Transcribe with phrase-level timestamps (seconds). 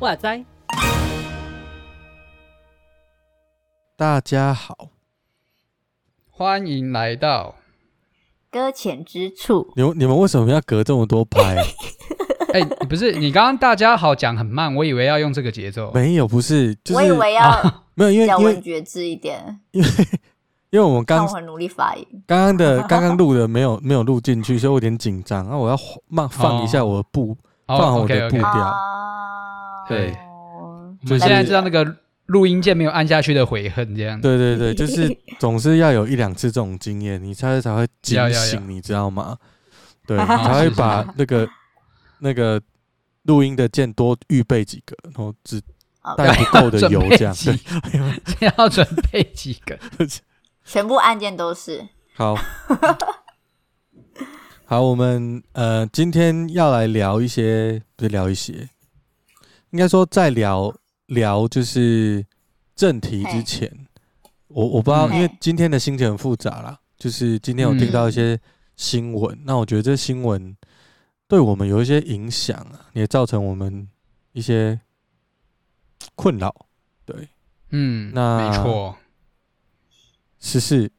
[0.00, 0.44] 哇塞！
[3.96, 4.88] 大家好，
[6.28, 7.54] 欢迎来到
[8.50, 9.72] 搁浅之处。
[9.76, 11.56] 你们你们为什么要隔这么多拍？
[12.54, 15.90] 哎、欸，不是你刚刚大家好讲很慢，我以为要用这个节奏。
[15.94, 19.88] 没有，不是，就是、我以为要、啊、没有，因为咬文嚼字一点，因为
[20.70, 25.44] 因为我们刚很努力发音，刚刚的刚刚录的没有没有录进去，所以我有点紧张。
[25.44, 25.78] 然后我要
[26.08, 28.48] 慢放一下我的步，哦、放好我的步调。
[28.48, 28.72] 哦
[29.88, 30.16] okay, okay 对，
[31.06, 31.96] 就现在知道那个
[32.26, 34.20] 录音键没有按下去的悔恨，这样。
[34.20, 39.36] 对对对，就是总是要有一两次这种经验，你才才会惊醒，你知道吗？
[40.06, 41.46] 对， 你才会把那个
[42.22, 42.62] 那个
[43.24, 45.60] 录音的键多预备几个，然后只
[46.16, 47.34] 带不够的油这样。
[47.34, 47.58] 先
[48.56, 49.76] 要准备几个，
[50.64, 51.84] 全部按键都是。
[52.14, 52.36] 好，
[54.64, 58.68] 好，我们呃今天要来聊一些，不是聊一些。
[59.70, 60.72] 应该说，在聊
[61.06, 62.24] 聊就是
[62.76, 63.68] 正题之前，
[64.48, 66.78] 我我不知道，因为今天的心情很复杂啦。
[66.98, 68.38] 就是今天我听到一些
[68.76, 70.56] 新闻，那我觉得这新闻
[71.32, 73.88] 对我们有一些影响啊，也造成我们
[74.32, 74.78] 一些
[76.14, 76.54] 困扰。
[77.06, 77.26] 对，
[77.70, 78.94] 嗯，那没错。
[80.38, 80.92] 十四，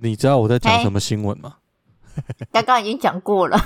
[0.00, 1.58] 你知道我在讲什么新闻吗？
[2.50, 3.56] 刚刚已经讲过了。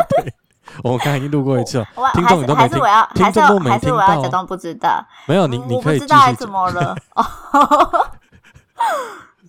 [0.82, 5.06] 我们刚才已经录过一次了，听众你都没听，还是我要，听众都没听到，还是我要假装不知道？
[5.28, 6.96] 没有，你你可以继续怎么了？
[7.16, 8.10] 哦，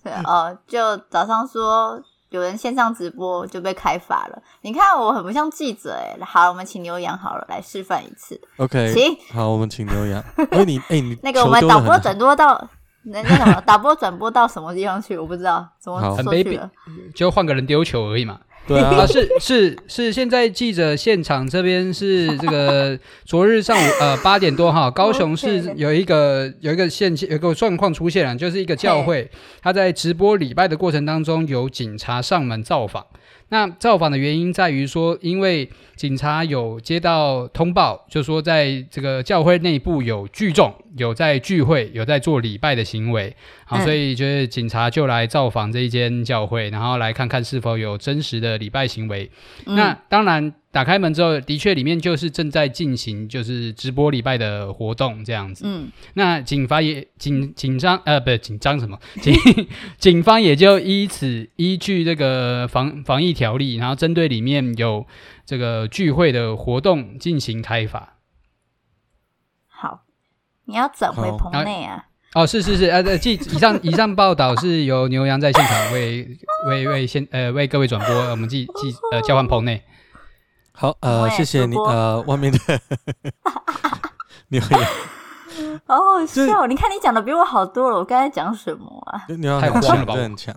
[0.04, 4.42] 对 哦，就早上说有人线上直播就被开罚了。
[4.62, 6.16] 你看我很不像记者哎。
[6.24, 8.40] 好，我们请牛羊好了来示范一次。
[8.56, 10.22] OK，行，好，我们请牛羊。
[10.50, 12.68] 哎，你哎 你那个我们导播转播到
[13.04, 15.16] 那那什么导播转播到什么地方去？
[15.16, 16.70] 我不知道怎么说去了，
[17.14, 18.40] 就换个人丢球而已嘛。
[18.66, 29.30] 对啊， 啊，是是是，现在记者现场这边是这个昨日上午呃八点多哈，高雄市有一个有一个现有一个状况出现了，就是一个教会，
[29.62, 33.06] 他在直播礼拜的过程当中有警察上门造访。
[33.48, 43.34] 那造访的原因在于说，因为警察有接到通报，就说在这个教会内部有聚众，有在聚会，有在做礼拜的行为，
[43.64, 49.30] 好，所以就是警察就来造访这一间教会，然后来看看是否有真实的礼拜行为。
[49.66, 50.52] 嗯、那当然。
[50.72, 55.64] 打开门之后，的确里面就是正在进行就是直播礼拜的活动这样子。
[55.66, 59.34] 嗯，那警方也紧紧张呃，不是紧张什么，警
[59.96, 65.06] 警方也就依此依据这个防防疫条例，然后针对里面有
[65.46, 68.15] 这个聚会的活动进行开罚。
[70.66, 72.04] 好，你要转回棚内啊？
[72.34, 76.28] 哦，是是是，呃、这，记以上以上报道是由牛羊在现场为
[76.68, 79.82] 为为现呃为各位转播，我们记记呃交换棚内。
[80.72, 82.58] 好，呃，谢谢你，呃，外面的
[84.48, 84.80] 牛羊，
[85.86, 89.24] 好好笑，你看你讲的比我好多了，我刚才讲什么啊？
[89.28, 90.54] 牛羊很强，很强。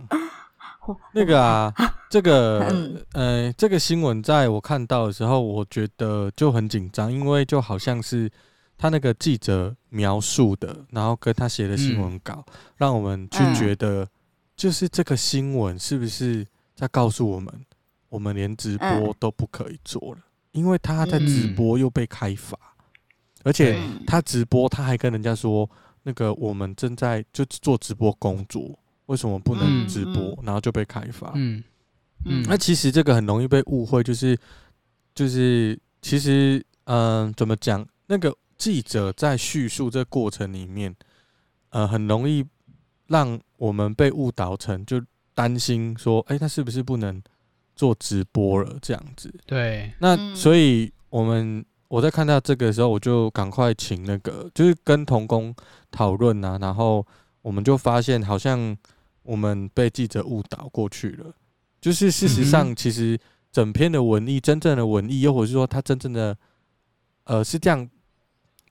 [1.13, 1.71] 那个啊，
[2.09, 2.65] 这个，
[3.13, 8.29] 呃，这个新闻在我看到的时候，我觉得就很紧张，因为就好像是
[8.79, 12.45] 他那个记者描述的，然后跟他写的新闻稿，
[12.77, 14.07] 让我们去觉得，
[14.55, 17.53] 就是这个新闻是不是在告诉我们？
[18.07, 20.23] 我们连直播都不可以做了，嗯、
[20.53, 25.69] 因为他在直播又被开罚，嗯、而且他直播他还跟人家说，
[26.01, 30.23] 那个我们正在就做直播工作，为什么不能直播？
[30.23, 31.33] 嗯、然后就被开罚。
[31.35, 31.63] 嗯
[32.25, 34.35] 嗯，那其实这个很容易被误会，就是
[35.13, 37.85] 就是其实嗯、呃，怎么讲？
[38.07, 40.95] 那个记者在叙述这过程里面，
[41.69, 42.45] 呃，很容易
[43.07, 45.01] 让我们被误导成就
[45.33, 47.19] 担心说，哎、欸，他是不是不能？
[47.75, 55.55] 做直播了这样子，对，那所以我们我在看到这个时候，我就赶快请那个，就是跟童工
[55.89, 57.07] 讨论啊，然后
[57.41, 58.77] 我们就发现好像
[59.23, 61.33] 我们被记者误导过去了，
[61.79, 63.17] 就是事实上其实
[63.49, 66.37] 整篇的文艺，真正的文艺，又或者是说他真正的，
[67.23, 67.89] 呃，是这样，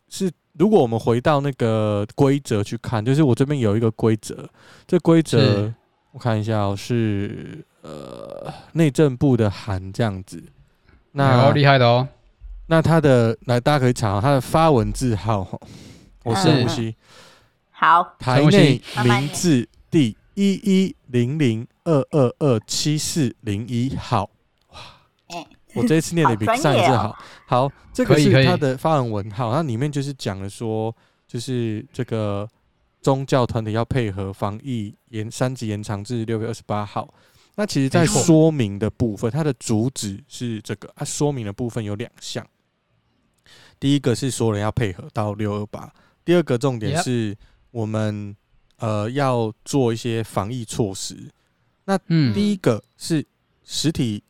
[0.08, 4.48] 是如果我们回到那个规则去看，就是我这边有一个规则，
[4.86, 5.72] 这规则
[6.12, 7.64] 我看一下喔，是。
[7.80, 10.42] 呃，内政部的函这样子，
[11.12, 12.06] 那厉害的哦。
[12.66, 15.58] 那他的来，大家可以查他的发文字号，
[16.24, 16.94] 我深呼吸。
[17.70, 24.28] 好，台内名字第一一零零二二二七四零一号。
[25.78, 27.18] 哇，我这一次念的比上一次好。
[27.46, 30.94] 好，这个是他的发文文号，它里面就是讲了说，
[31.26, 32.48] 就是这个
[33.00, 37.12] 宗教团体要配合防疫延三级延长至六月二十八号。
[37.56, 42.46] 那其实，在说明的部分，它的主旨是这个，它说明的部分有两项。
[43.80, 45.92] 第一个是说人要配合到六二八，
[46.24, 47.36] 第二个重点是
[47.72, 48.36] 我们
[48.76, 51.16] 呃要做一些防疫措施。
[51.84, 51.98] 那
[52.32, 53.24] 第一个是
[53.64, 54.22] 实体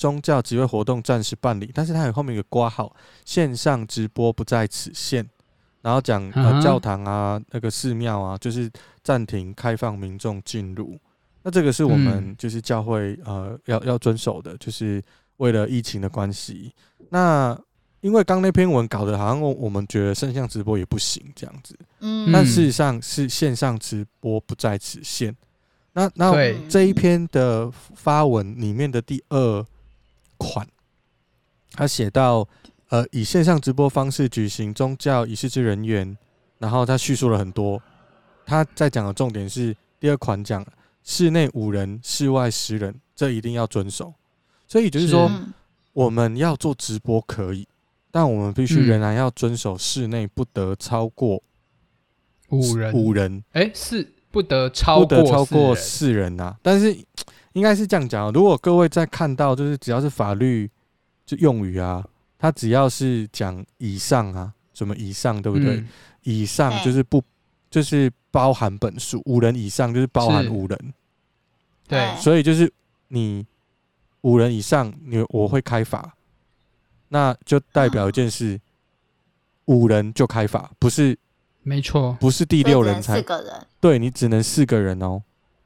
[0.00, 5.28] 宗教集会活动暂时办理，但是它有后面有个挂号，线上直播不在此限。
[5.82, 8.70] 然后讲呃教堂啊，那个寺庙啊，就是
[9.02, 10.98] 暂停开放民众进入。
[11.42, 15.02] 那这个是我们就是教会呃要要遵守的，就是
[15.36, 16.72] 为了疫情的关系。
[17.10, 17.54] 那
[18.00, 25.36] 因为刚那篇文搞得好像我们觉得线上直播也不行这样子，嗯，但事实上是线上直播不在此限。
[25.92, 26.32] 那那
[26.70, 29.66] 这一篇的发文里面的第二
[30.40, 30.66] 款，
[31.72, 32.48] 他写到
[32.88, 36.16] 呃以线上直播方式举行宗教仪式之人员，
[36.58, 37.80] 然后他叙述了很多，
[38.46, 40.66] 他在讲的重点是第二款讲
[41.04, 44.14] 室内五人，室外十人，这一定要遵守。
[44.66, 45.30] 所以就是说，
[45.92, 47.68] 我们要做直播可以。
[48.12, 51.40] 但我们必须仍然要遵守室内不得超过
[52.48, 56.56] 五人，五人哎，是不得超过不得超过四人呐。
[56.60, 56.92] 但是
[57.52, 60.70] 应该是这样讲，如果各位在看到，就是只要是法律
[61.26, 62.06] 就用语啊，
[62.38, 65.84] 它只要是讲以上啊，什么以上，对不对？
[66.22, 67.22] 以上就是不
[67.70, 70.94] 就是包含本数，五人以上就是包含五人。
[71.88, 72.72] 对，所以就是
[73.08, 73.44] 你
[74.20, 76.14] 五人以上，你我会开罚。
[77.08, 78.60] 那就代表一件事，
[79.64, 81.18] 五人就开罚，不是？
[81.62, 85.22] 没错，不是第六人才四个人，对，你只能四个人哦。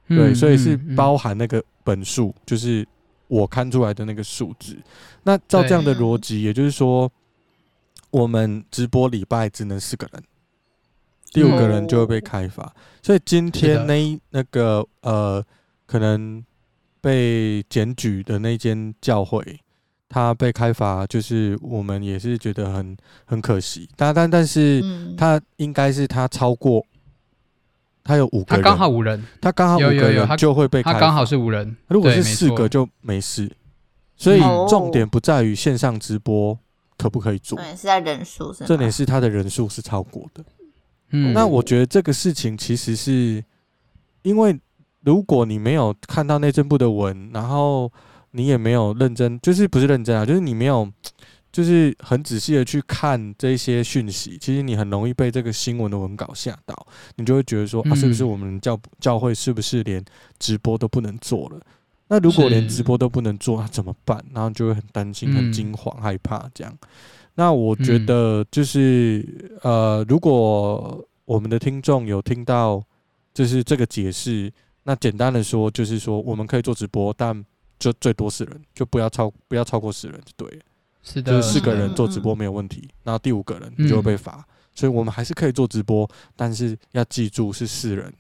[0.09, 2.87] 对，所以是包含那个本数，就是
[3.29, 4.77] 我看出来的那个数字。
[5.23, 7.11] 那照这样的逻辑，也就是说，
[8.11, 10.23] 我们直播礼拜只能四个人，
[11.33, 12.73] 第五个人就会被开罚。
[13.03, 15.45] 所以今天那那个呃，
[15.87, 16.45] 可能
[17.00, 19.61] 被检举的那间教会。
[20.07, 23.89] 他被开罚，就是我们也是觉得很很可惜。
[23.97, 24.81] 但但但是，
[25.19, 26.87] 他应该是他超过，
[28.05, 30.93] 他有五个人，他刚好五人，他刚好五个人就会被开。
[30.93, 33.51] 他刚好是五人，如果是四个就没事。
[34.17, 36.56] 所以重点不在于线上直播
[36.97, 40.45] 可不可以做，对，是在人数，重点是他的人数是超过的。
[41.11, 43.43] 嗯，那我觉得这个事情其实是
[44.23, 44.57] 因为，
[45.00, 47.91] 如果你没有看到内政部的文，然后。
[48.37, 50.27] 你也没有认真，就是不是认真啊？
[50.27, 50.91] 就是你没有，
[51.55, 54.37] 就是很仔细的去看这些讯息。
[54.41, 56.75] 其实你很容易被这个新闻的文稿吓到，
[57.15, 60.05] 你就会觉得说啊，是不是我们教教会是不是连
[60.41, 61.61] 直播都不能做了？
[62.09, 64.23] 那如果连直播都不能做，那怎么办？
[64.35, 66.77] 然后就会很担心、很惊慌、害怕这样。
[67.37, 69.25] 那我觉得就是
[69.62, 72.83] 呃，如果我们的听众有听到
[73.33, 74.53] 就是这个解释，
[74.83, 77.45] 那简单的说就是说我们可以做直播，但
[77.79, 80.65] 就最多四人，就不要超不要超过四人就对了。
[81.05, 84.45] 是的，就是四个人做直播没有问题，然后第五个人就会被罚。
[84.75, 88.12] 所以我们还是可以做直播，但是要记住是四人。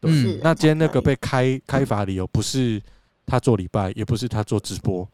[0.00, 2.82] 对，那今天那个被开开罚理由不是
[3.24, 5.08] 他做礼拜，也不是他做直播，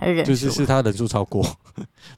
[0.24, 1.44] 就是是他人数超过。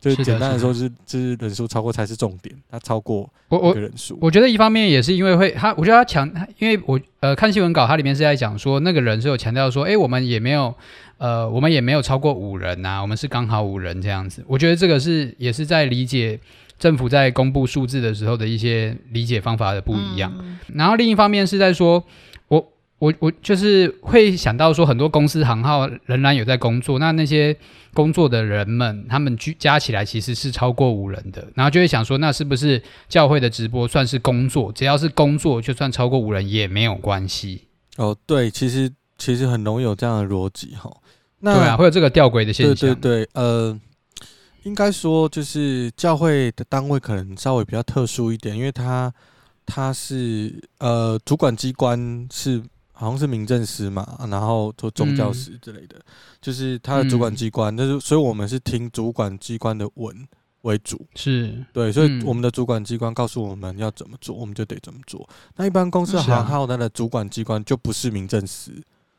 [0.00, 4.19] 就是简单的说，是就是人数超过才是重点，他超过我我人数。
[4.20, 6.27] 我觉得一方面也是因为会他，我觉得他强，
[6.58, 10.74] 因为我呃看新闻稿，它里面是在讲说那个人是有强调说，哎，我们也没有
[11.19, 14.43] 呃，我们也没有超过五人呐，我们是刚好五人这样子。
[14.46, 16.39] 我觉得这个是也是在理解
[16.79, 20.32] 政府在公布数字的时候的一些理解方法的不一样。
[20.74, 22.03] 然后另一方面是在说。
[23.03, 27.56] 我我就是会想到说，很多公司行号仍然有在工作，那那些
[27.93, 34.71] 工作的人们，他们聚加起来其实是超过五人的，然后就会想说，那是不是教会的直播算是工作？
[34.71, 37.65] 只要是工作，就算超过五人也没有关系。
[37.97, 40.89] 哦，对，其实其实很容易有这样的逻辑哈。
[41.41, 42.77] 那对啊，会有这个吊诡的现象。
[42.77, 43.77] 对对对，呃，
[44.63, 49.13] 应该说就是教会的单位可能稍微比较特殊一点，因为它
[49.67, 52.63] 它是呃主管机关是。
[53.03, 56.05] 好像是民政司嘛，然后做宗教司之类的，嗯、
[56.41, 57.75] 就是他的主管机关。
[57.75, 60.17] 但是，所以我们是听主管机关的文
[60.61, 65.29] 为主，是对，所以我们的主管机关告诉我们要怎么做，我们就得怎么做。
[65.56, 68.71] 那一般公司行号它的主管机关就不是民政司，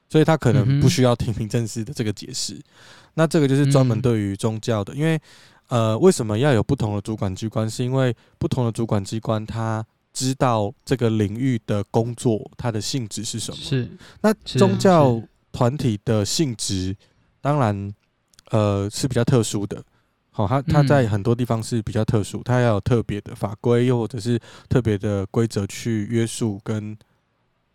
[0.07, 2.57] 所以他可能不需要听民政司的这个解释。
[3.15, 5.19] 那这个就是专门对于宗教的，因为
[5.67, 7.69] 呃，为什么要有不同的主管机关？
[7.69, 9.85] 是因为不同的主管机关它。
[10.13, 13.57] 知道这个领域的工作，它的性质是什么？
[13.57, 13.89] 是。
[14.21, 16.95] 那宗教团体的性质，
[17.41, 17.93] 当然
[18.51, 19.83] 呃是比较特殊的。
[20.35, 26.97] 好，它它在很多地方是比较特殊，它要有特别的法规，又或者是特别的规则去约束跟，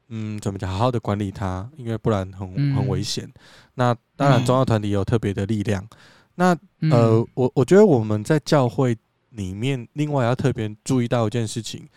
[0.09, 3.31] 嗯，怎么讲，好好的管理它，因为不然很很危险。
[3.75, 5.87] 那当然，宗教团体有特别的力量。
[6.35, 6.57] 那
[6.91, 8.97] 呃，我我觉得我们在教会
[9.31, 11.89] 里面，另外要特别注意到一件事情，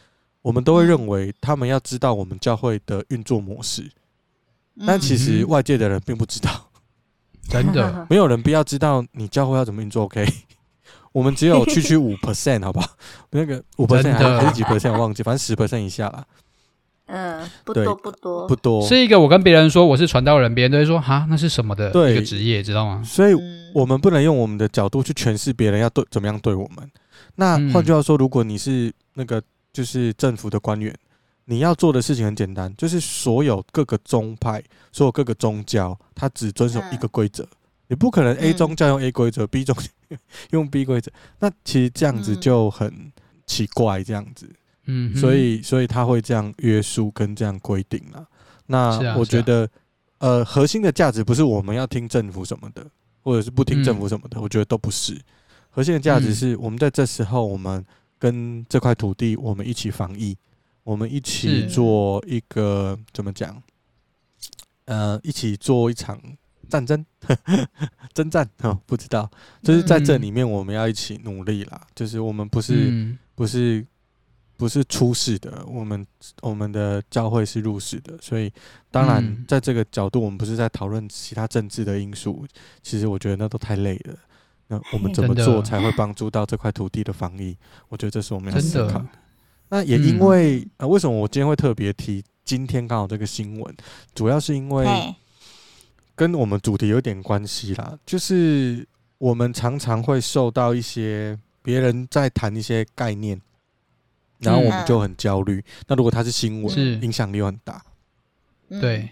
[0.42, 3.90] 我们都会认为他们要知道我们教会的运作模式，
[4.86, 6.50] 但其实外界的人并不知道。
[7.50, 10.04] 真的， 没有人必要知道你教会要怎么运作。
[10.06, 10.26] OK，
[11.12, 12.88] 我们只有区区五 percent，好不好？
[13.32, 16.26] 那个五 percent 还是几 percent，我忘记，反正十 percent 以下啦。
[17.08, 18.88] 嗯，不多不多不多。
[18.88, 23.04] 是一个我跟别人说我是传道人，别人都会说哈，那是什么的一个职业，知道吗？
[23.04, 23.34] 所以
[23.74, 26.90] 我们不能用我们的角度去诠释别人要对怎么样对我们。
[27.36, 29.42] 那换句话说，如果你是那个
[29.72, 30.96] 就是政府的官员。
[31.46, 37.46] 你要做的事情很简单，就是所有各个宗派、所有各个宗教，它只遵守一个规则。
[37.88, 39.76] 你不可能 A 宗教用 A 规则，B 宗
[40.52, 43.12] 用 B 规则，那其实这样子就很
[43.46, 44.50] 奇怪，这样子。
[44.86, 48.26] 嗯，所以所以他会这样约束跟这样规定了。
[48.68, 49.70] 那我觉得，
[50.20, 52.86] 呃，核心的价值不是我们要听政府什么的，
[53.22, 55.20] 或者是不听政府什么的，我觉得都不是。
[55.70, 57.86] 核心的价值是我们在这时候，我们
[58.22, 60.38] 跟这块土地，我们一起防疫。
[60.84, 63.62] 我们一起做一个怎么讲？
[64.86, 66.22] 呃，一起做一场
[66.70, 67.04] 战争，
[68.14, 69.28] 征战哦，不知道，
[69.64, 71.82] 就是在这里面我们要一起努力啦。
[71.96, 73.84] 就是我们不是不是
[74.56, 76.06] 不是出世的，我们
[76.42, 78.52] 我们的教会是入世的，所以
[78.92, 82.46] 当然在这个角度，我们不是在讨论其他政治的因素。
[82.84, 84.16] 其实我觉得那都太累了。
[84.72, 87.58] 那我们怎么做才会帮助到这块土地的防疫？
[87.90, 89.06] 我觉得这是我们要思考的。
[89.68, 93.76] 那也因为、嗯、呃，为什么我今天会特别提今天刚好这个新闻？
[94.16, 95.14] 主要是因为
[96.16, 98.00] 跟我们主题有点关系啦。
[98.06, 98.88] 就是
[99.18, 103.42] 我们常常会受到一些别人在谈一些概念，
[104.40, 105.62] 然后我们就很焦虑。
[105.86, 107.84] 那如果它是新闻，影响力又很大，
[108.70, 109.10] 对。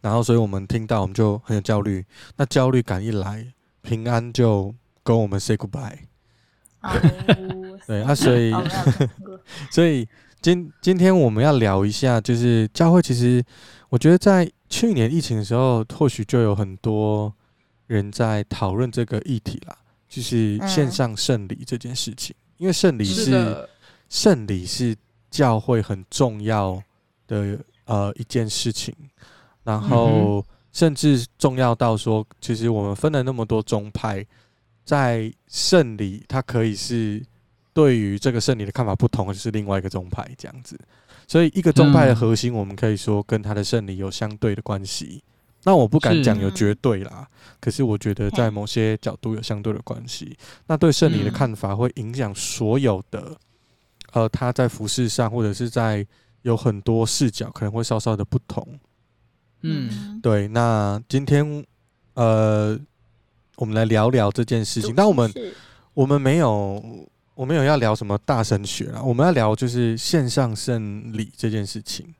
[0.00, 2.04] 然后，所以我们听到我们就很有焦虑。
[2.36, 3.44] 那焦虑感一来，
[3.86, 5.98] 平安就跟我们 say goodbye。
[7.86, 8.52] 对啊，所以
[9.70, 10.06] 所以
[10.42, 13.00] 今今天我们要聊一下，就是教会。
[13.00, 13.42] 其实
[13.88, 17.32] 我觉得在去年疫情的时候，或许就有很多
[17.86, 19.76] 人在讨论这个议题啦，
[20.08, 22.34] 就是线上圣礼这件事情。
[22.58, 23.68] 因为圣礼是
[24.08, 24.96] 圣礼是
[25.30, 26.82] 教会很重要
[27.26, 28.94] 的呃一件事情，
[29.62, 30.44] 然后
[30.76, 34.22] 甚至重要到说，其实我们分了那么多宗派。
[34.84, 37.24] 在圣礼，它可以是
[37.72, 40.78] 对于这个圣礼的看法不同，就是另外一个宗派这样子。
[41.26, 45.24] 所以，一个宗派的核心，我们可以说跟他的圣礼有相对的关系。
[45.64, 47.26] 那我不敢讲有绝对啦，
[47.58, 50.36] 可是我觉得在某些角度有相对的关系。
[50.66, 53.34] 那对圣礼的看法会影响所有的，
[54.12, 56.06] 呃，他在服饰上或者是在
[56.42, 58.78] 有很多视角可能会稍稍的不同。
[59.66, 60.48] 嗯，对。
[60.48, 61.64] 那今天，
[62.14, 62.78] 呃。
[63.58, 65.32] 我们来聊聊这件事情，但我们
[65.94, 72.14] 我们没有我没有要聊什么大神学啊，我们要聊就是线上圣礼这件事情，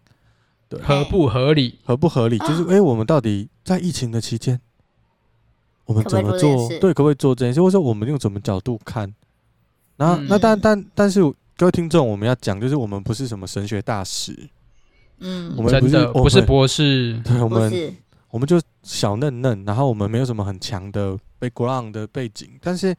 [0.67, 1.79] 对，合不合理？
[1.85, 2.39] 合不合理？
[2.39, 4.59] 就是哎、欸，我们到底在疫情的期间，
[5.85, 6.71] 我们怎么做？
[6.81, 7.61] 对，可不可以做这件事？
[7.61, 9.15] 或者说我们用什么角度看？
[9.99, 11.21] 然后那但但但是
[11.55, 14.49] 各位听众，我们要讲就是我们不是什么神学大师，
[15.21, 17.95] 嗯，我们不是不是博士，对，我们
[18.31, 21.19] 我们就小嫩嫩，然后我们没有什么很强的。
[21.39, 22.97] background 的背景，但是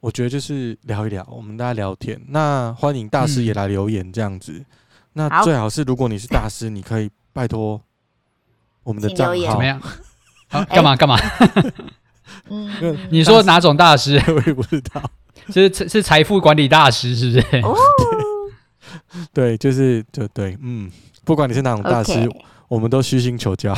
[0.00, 2.20] 我觉得就是聊一聊，我们大家聊天。
[2.28, 4.52] 那欢迎大师也来留言这样子。
[4.52, 4.64] 嗯、
[5.14, 7.80] 那最好是如果你是大师，你可以拜托
[8.82, 9.80] 我们的账号怎么样？
[10.48, 11.18] 好，干嘛干嘛？
[12.50, 14.22] 嗯，你说哪种大师？
[14.28, 15.02] 我也不知道，
[15.48, 17.56] 就是是财富管理大师，是不是？
[17.62, 17.74] 哦，
[19.32, 20.90] 对，就是就对，嗯，
[21.28, 22.26] 不管你是哪种大师.
[22.68, 23.76] 我们都虚心求教。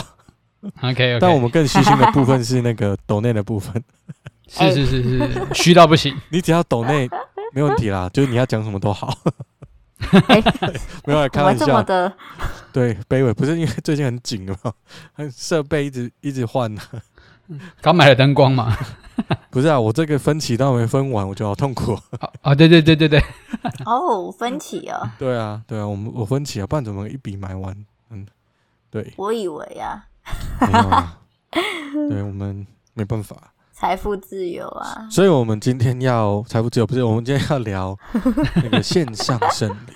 [0.83, 3.83] OK， 但我们更虚心的部分是那个抖内的部分，
[4.47, 6.17] 是是是是虚到不行。
[6.31, 7.11] 你只要抖内
[7.53, 9.19] 没问题啦，就是你要讲什么都好。
[11.05, 12.13] 没有开玩笑的，
[12.73, 14.73] 对，卑微不是因为最近很紧的嘛，
[15.37, 16.81] 设备一直一直换呢。
[17.81, 18.77] 刚买了灯光嘛？
[19.51, 21.99] 不是啊，我这个分歧到没分完，我就好痛苦。
[22.43, 23.23] 啊，对对对对对。
[23.85, 25.15] 哦，分歧啊？
[25.19, 27.75] 对啊，对啊，我们我分歧啊，不然怎么一笔买完？
[28.11, 28.27] 嗯，
[28.91, 29.13] 对。
[29.17, 30.07] 我以为啊。
[30.61, 31.19] 没有啊，
[32.09, 33.37] 对，我们没办法，
[33.73, 37.99] 财富自由啊，所以我们今天要财富自由，不是我们今天要聊
[38.57, 39.93] 那个线上圣礼，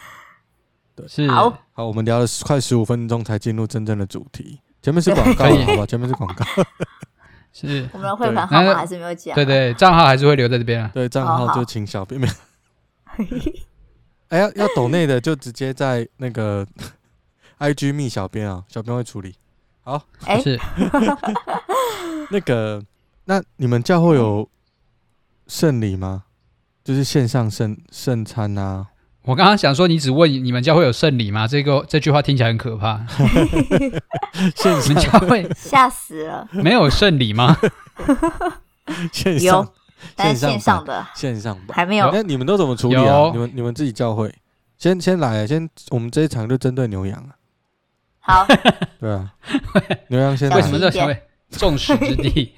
[0.96, 6.44] 对，是好，好，我们聊了快十五分钟才进入真正的主题，前面是广告，好吧，前面是广告，
[7.54, 9.34] 是 我们的汇款号码还是没有讲。
[9.34, 10.90] 对对，账号还是会留在这边啊。
[10.92, 12.28] 对，账号就请小编们。
[14.28, 16.66] 哎，要要抖内的就直接在那个
[17.60, 19.36] IG 密小编啊，小编会处理。
[19.82, 20.58] 好，哎，是
[22.30, 22.82] 那个，
[23.26, 24.48] 那你们教会有
[25.46, 26.24] 圣礼吗？
[26.82, 28.88] 就是线上圣圣餐啊？
[29.24, 31.46] 我刚刚想说，你只问你们教会有圣礼吗？
[31.48, 33.00] 这个这句话听起来很可怕。
[34.34, 37.56] 你们教会吓死了，没有圣礼吗？
[39.12, 39.66] 线上，
[40.14, 42.10] 但是线上的线上还没有。
[42.12, 43.30] 那你们都怎么处理啊？
[43.32, 44.34] 你们你们自己教会
[44.76, 47.32] 先先来，先我们这一场就针对牛羊啊。
[48.20, 48.46] 好，
[49.00, 49.32] 对啊，
[50.08, 50.56] 牛羊先来。
[50.56, 52.54] 为什么这成为众矢之的？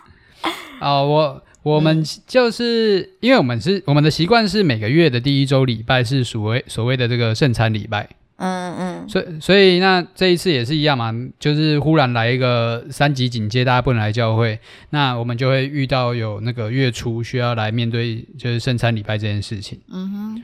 [0.80, 1.42] 啊，我。
[1.64, 8.06] 我们就是因为我们是我们的习惯是每个月的第一周礼拜是所谓所谓的这个圣餐礼拜，
[8.36, 20.42] 嗯嗯，所以所以那这一次也是一样嘛，就是忽然来一个三级警戒，大家不能来教会，那我们就会遇到有那个月初需要来面对就是圣餐礼拜这件事情，嗯哼，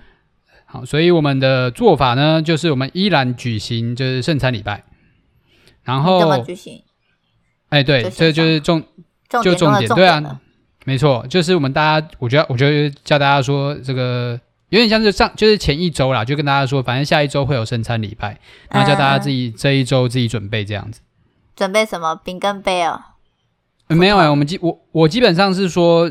[0.64, 4.84] 好，所以我们的做法呢，就是我们依然举行就是圣餐礼拜，
[5.84, 6.82] 然后怎么举行？
[7.68, 8.82] 哎，对，这就是重
[9.42, 10.40] 就重点，对啊。
[10.90, 14.36] 没错，就是我们大家，我觉得，我觉得叫大家说这个
[14.70, 21.00] 有点像是上，就是前一周啦，就跟大家说，反正下一周会有圣餐礼拜，然后叫大家自己这一周自己准备这样子。
[21.54, 22.16] 准备什么？
[22.16, 23.00] 饼干杯哦？
[23.86, 26.10] 没有哎，我们基我我基本上是说，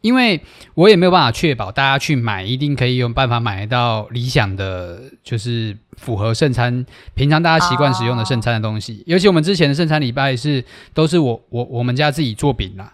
[0.00, 0.40] 因为
[0.72, 9.02] 我也没有办法确保大家去买一定可以有办法买到理想的，就是符合圣餐平常大家习惯使用的圣餐的东西。
[9.06, 10.64] 尤其我们之前的圣餐礼拜是
[10.94, 12.92] 都是我我我们家自己做饼啦。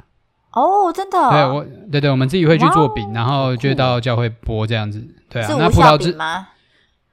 [0.53, 1.31] 哦，真的？
[1.31, 5.01] 对，我对对，我们自己会去做饼，然后就到教会播这样子。
[5.29, 6.49] 对啊，那葡萄汁吗？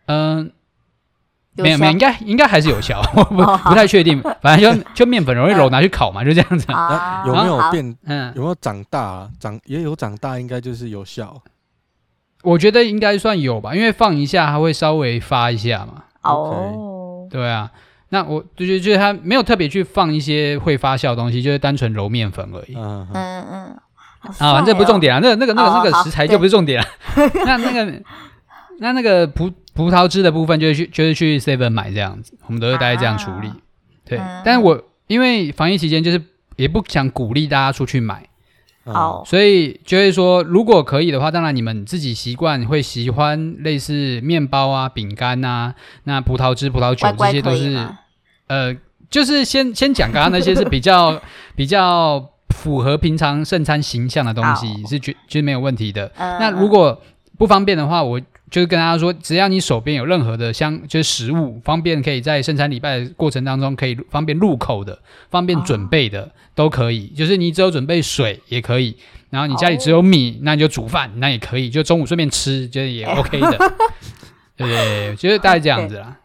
[0.07, 0.51] 嗯，
[1.55, 4.21] 没有没有，应该应该还是有效，我不不太确定。
[4.41, 6.65] 反正就就面粉容易揉，拿去烤嘛，就这样子。
[7.27, 7.95] 有没有变？
[8.05, 9.29] 嗯，有没有长大？
[9.39, 11.41] 长也有长大，应该就是有效。
[12.43, 16.03] 我觉得应该算有吧，因为放一下它会稍微发一下嘛。
[16.23, 17.71] 哦，对啊。
[18.09, 22.75] 那我就就是他没有特别去放一些会发酵的东西，就是单纯揉面粉而已。
[22.75, 23.79] 嗯嗯嗯。
[24.39, 26.87] 啊，这不是重点啊，那个那个那个那个食材就不是重点了。
[27.45, 28.01] 那那个
[28.79, 33.49] 那那个葡葡萄汁的部分，就是去就是去 Seven 买这样子，我们都是大概这样处理。
[34.03, 36.21] 对，但是我因为防疫期间，就是
[36.55, 38.27] 也不想鼓励大家出去买。
[38.93, 45.73] 好，所以就会说，如果可以的话，当然你们自己习惯会喜欢类似面包啊、饼干啊，
[46.03, 47.87] 那葡萄汁、葡萄酒这些都是，
[48.47, 48.75] 呃，
[49.09, 51.21] 就是先先讲刚刚那些是比较
[51.55, 56.11] 比较符合平常圣餐形象的东西，是绝绝没有问题的。
[56.17, 57.01] 嗯、那如果
[57.37, 58.21] 不方便的话，我。
[58.49, 64.97] 就是跟大家说，只要你手边有任何的香，就是食物，方便可以在圣餐礼拜的过程当中可以方便入口的、
[65.29, 67.07] 方便准备的，哦、都可以。
[67.07, 68.95] 就是你只有准备水也可以，
[69.29, 73.57] 然后你家里只有米，哦、那你就煮饭，那也可以，就中午顺便吃，就是也 OK 的。
[74.55, 76.17] 对，对，对，就是大概这样子啦。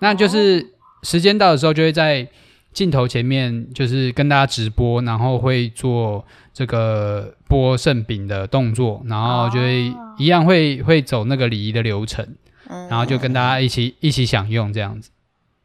[0.00, 2.28] 那就是时间到的时候，就会在
[2.74, 6.22] 镜头前面，就是跟大家直播，然后会做。
[6.54, 12.24] 这个剥圣饼的动作，然后就会一样会、哦、会走那个礼仪的流程，
[12.68, 15.10] 嗯、然后就跟大家一起一起享用这样子。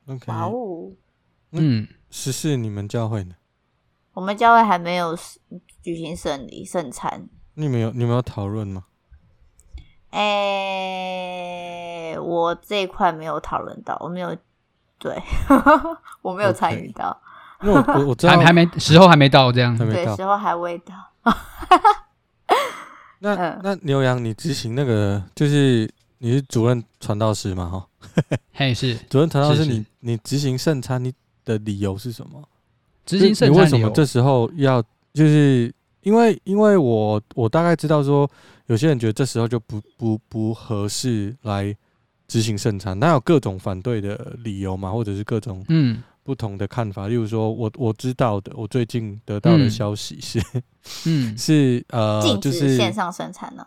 [0.08, 0.90] OK，哇哦，
[1.52, 3.36] 嗯，十四你们教会呢？
[4.14, 5.16] 我们教会还没有
[5.84, 7.30] 举行圣礼圣餐。
[7.54, 8.86] 你们有你们有讨论吗？
[10.10, 10.20] 哎，
[12.20, 14.36] 我这一块没有讨论到，我没有，
[15.00, 15.20] 对，
[16.22, 17.20] 我没有参与到。
[17.62, 17.66] Okay.
[17.66, 20.94] 因为我我我知道还还没时候还没到这样，对，时候还未到。
[23.20, 27.66] 那那牛羊，你执行那个就是你是主任传道师嘛？
[27.70, 27.88] 哈，
[28.54, 32.42] 嘿，是主任传道师，你你执行圣餐，你的理由是什么？
[33.06, 34.84] 执行圣餐，你为什么这时候要？
[35.12, 38.30] 就是因为因为我我大概知道说，
[38.68, 41.76] 有些人觉得这时候就不不不合适来
[42.30, 46.02] 执行圣餐，那有各种反对的理由嘛，或者是各种嗯。
[46.22, 50.40] 不同的看法，例如说，我我知道的，我最近得到的消息是，
[51.08, 53.66] 嗯， 是呃，就是线上生产呢，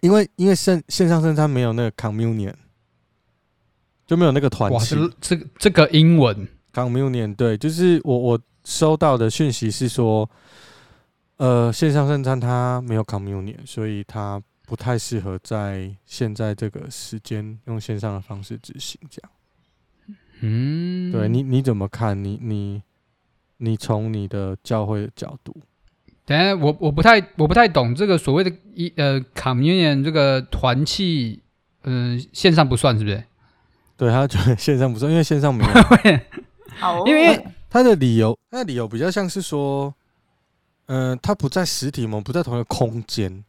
[0.00, 2.54] 因为因为线线上生产没有那个 communion，
[4.06, 4.94] 就没有那个团契。
[5.20, 6.46] 这个这个英文。
[6.72, 10.30] communion，对，就是我我收到的讯息是说，
[11.38, 19.30] 呃，线上圣餐它没有 communion，所以它不太适合在现在这个时间用线上的方式执行这样。
[20.40, 22.22] 嗯，对你你怎么看？
[22.22, 22.82] 你你
[23.58, 25.54] 你从你的教会的角度，
[26.26, 31.40] 等下我我不太我不太懂这个所谓的一呃 communion 这个团契，
[31.82, 33.24] 嗯、呃，线上不算是不是？
[33.96, 35.70] 对，他觉得线上不算，因为线上没有。
[36.76, 39.94] 好，因为他的理由，他的理由比较像是说，
[40.86, 43.44] 嗯、呃，它不在实体，我们不在同一个空间。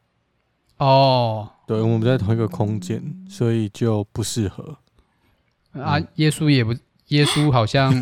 [0.78, 4.78] 哦，对，我们不在同一个空间，所以就不适合。
[5.74, 6.74] 啊，耶稣也不，
[7.08, 7.94] 耶稣好像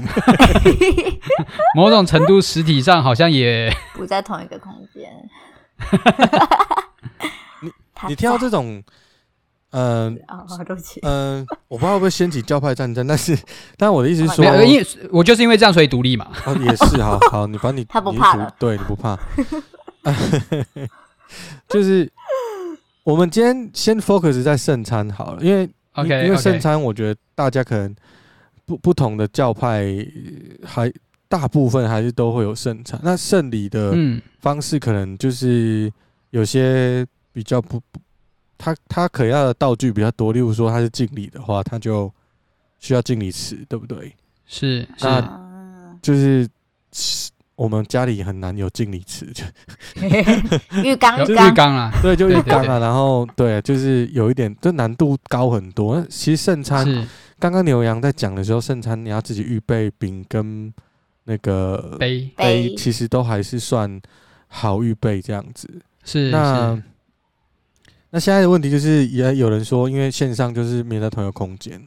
[1.76, 5.12] 某种程度实体上好像也不在同一个空间。
[7.62, 7.72] 你
[8.10, 8.84] 你听到这种，
[9.72, 13.38] 嗯、呃，哦，对不起，嗯、呃，我不知道会不会掀起教派战争，但是，
[13.78, 16.26] 但我的意思是说，因为我就是因为这样所以独立嘛。
[16.46, 19.18] 啊，也是，好好，你把你 他不怕对，你不怕，
[21.68, 22.12] 就是
[23.04, 25.70] 我们今天先 focus 在圣餐好了，因为。
[25.96, 27.96] OK，因为圣餐，我觉得大家可能
[28.66, 29.86] 不不同的教派
[30.66, 30.92] 还
[31.28, 33.00] 大部分还是都会有圣餐。
[33.04, 33.96] 那圣礼的
[34.40, 35.94] 方式可能就是
[36.32, 38.00] 有些比较不不，
[38.58, 40.34] 他他可要的道具比较多。
[40.34, 42.12] 例如说他是敬礼的话，他就
[42.80, 44.16] 需要敬礼词，对不对？
[44.48, 46.50] 是，那就是
[47.56, 49.44] 我们家里很难有敬礼匙，就
[50.84, 52.80] 浴缸浴缸啊，对，就浴缸啊。
[52.80, 55.96] 然后对，就是有一点，这难度高很多。
[55.96, 56.84] 那其实圣餐，
[57.38, 60.74] 刚刚牛羊在讲的时候，圣餐你要自己预备饼跟
[61.26, 64.02] 那个杯杯，其实都还是算
[64.48, 65.70] 好预备这样子。
[66.04, 66.82] 是那
[68.10, 71.80] 那现在的问题就是，也有人说，因为线上就是没在同一个空间。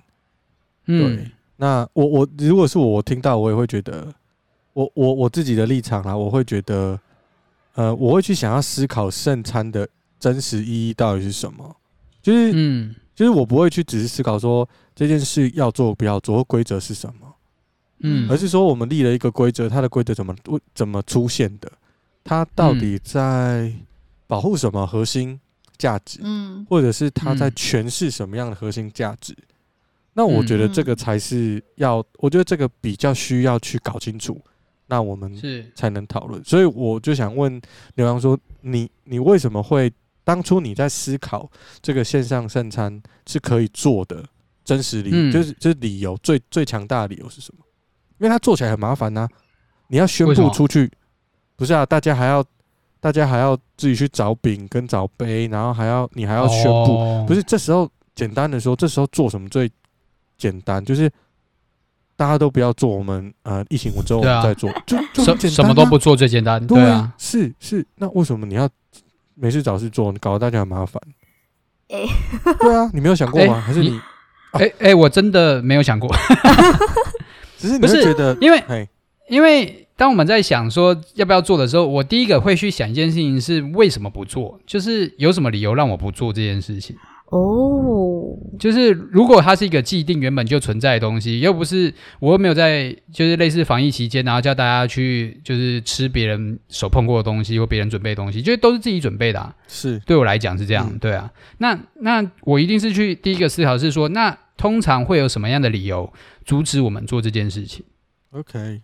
[0.87, 4.15] 对，那我我如果是我，我听到我也会觉得。
[4.77, 7.01] 我我我自己的立场啦，我会觉得，
[7.77, 9.89] 呃，我会去想要思考圣餐的
[10.21, 11.75] 真实意义到底是什么，
[12.21, 17.35] 就是，嗯，就是我不会去只是思考说这件事要做不要做，规则是什么，
[18.01, 20.37] 嗯，而是说我们立了一个规则，它的规则怎么
[20.75, 21.73] 怎么出现的，
[22.23, 23.73] 它到底在
[24.27, 25.41] 保护什么核心
[25.79, 29.35] 价值，嗯，或者是它在诠释什么样的核心价值，
[30.13, 34.39] 那我觉得这个才是要，我觉得这个比较需要去搞清楚。
[34.89, 37.61] 那我们是才能讨论，所以我就想问
[37.97, 41.51] 刘洋说：你你为什么会当初你在思考
[41.83, 44.25] 这个线上圣餐是可以做的
[44.65, 47.65] 真实理，嗯、就是这、就是、理由最最强大的理由是什么？
[48.19, 49.29] 因为它做起来很麻烦呐、啊，
[49.89, 50.89] 你要宣布出去，
[51.57, 51.85] 不是啊？
[51.85, 52.45] 大家还要
[53.01, 57.43] 大家还要自己去找饼跟找杯，然后还要你还要宣布，哦、不是？
[57.43, 59.69] 这时候简单的说，这时候做什么最
[60.39, 60.85] 简单？
[60.85, 61.11] 就是。
[62.17, 68.69] 大家都不要做，我们呃疫情之后我们再做，就 就什、啊、什么都不做最简单，对啊，是是，那为什么你要
[69.35, 71.01] 没事找事做，你搞得大家很麻烦？
[71.89, 72.07] 哎，
[72.59, 73.55] 对啊，你没有想过吗？
[73.57, 74.01] 欸、还是你？
[74.53, 76.11] 哎哎、欸欸，我真的没有想过，
[77.59, 78.89] 只是你是觉得，因为
[79.29, 86.97] 因为当我们在想说要不要做的时候，我第一个会去想一件事情是为什么不做，就是有什么理由让我不做这件事情。
[87.27, 99.53] 哦，就是如果它是一个既定原本就存在的东西，又不是我又没有在就是类似防疫期间，然后叫大家去就是吃别人手碰过的东西或别人准备的东西，就都是自己准备的啊。
[99.67, 101.33] 是对我来讲是这样，嗯、对啊。
[101.59, 106.13] 那那我一定是去第一个思考是说，那通常会有什么样的理由
[106.45, 107.85] 阻止我们做这件事情
[108.31, 108.83] ？OK，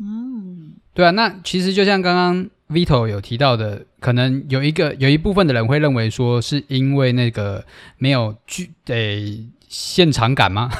[0.00, 1.10] 嗯，对啊。
[1.10, 2.50] 那其实就像刚刚。
[2.72, 7.64] Vito 有提到的，可能有一个有一部分的人会认为说，是因为那个
[7.98, 10.70] 没有聚诶现场感吗？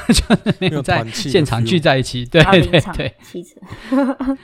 [0.59, 3.13] 没有 在现场聚在一起，对对对。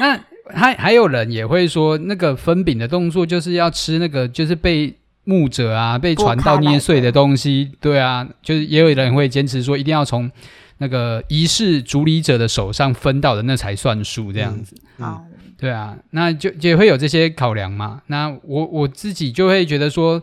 [0.00, 0.18] 那
[0.54, 10.30] 还还有人也会说，那个分饼的动作就是要吃那个，就是被牧者啊被传道捏碎的东西，对啊，就是也有人会坚持说，一定要从
[10.78, 14.74] 那个仪式主理者的手上分到的那才算数，这样子。
[14.98, 15.24] 嗯嗯
[15.62, 18.02] 对啊，那就也会有这些考量嘛。
[18.08, 20.20] 那我我自己就会觉得说，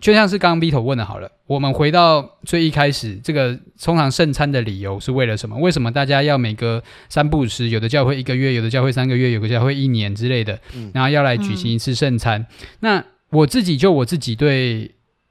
[0.00, 5.54] 就像是刚刚 Vito 问的，好了，我们回到最一开始，这个通常圣餐的理由是为了什么？
[5.58, 10.58] 为什么大家要每隔三不五时，有的教会一个月，有的教会三个月，有的教会一年之类的，
[10.94, 12.40] 然后要来举行一次圣餐？
[12.40, 12.46] 嗯、
[12.80, 14.90] 那我自己就我自己对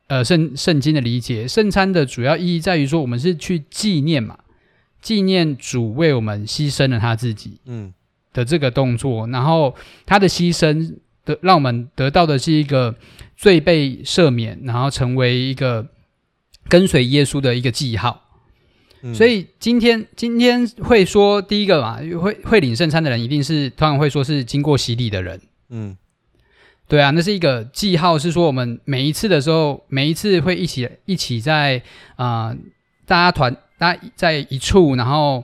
[0.10, 4.38] 呃圣圣经的理解，圣餐的主要意义在于说，我们是去纪念嘛，
[5.02, 7.60] 纪念主为我们牺牲了他自己。
[7.66, 7.92] 嗯。
[8.32, 12.94] 的这个动作，然后他的牺牲的，让我们得到的是一个
[13.36, 15.88] 罪被赦免，然后成为一个
[16.68, 18.26] 跟随耶稣的一个记号。
[19.02, 25.42] 嗯、所以今天今天会说第一个嘛，会会领圣餐的人，一定是通常会说是经过洗礼的人。
[25.70, 25.98] 嗯，
[26.88, 31.82] 对啊，那是一个记号，是说我们每一次的时候，每一次会一起一起在
[32.16, 32.58] 啊、呃，
[33.06, 35.44] 大家团大家在一处，然后。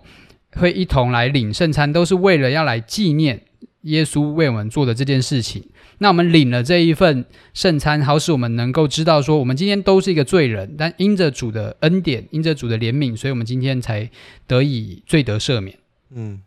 [0.55, 3.43] 会一同来领圣餐，都是为了要来纪念
[3.81, 5.63] 耶稣为我们做的这件事情。
[5.99, 14.09] 那我们领了这一份圣餐，好使我们能够知道说，我们今天都是一个罪人，但因着主的恩典，因着主的怜悯，所以我们今天才
[14.45, 15.77] 得以罪得赦免。
[16.11, 16.41] 嗯，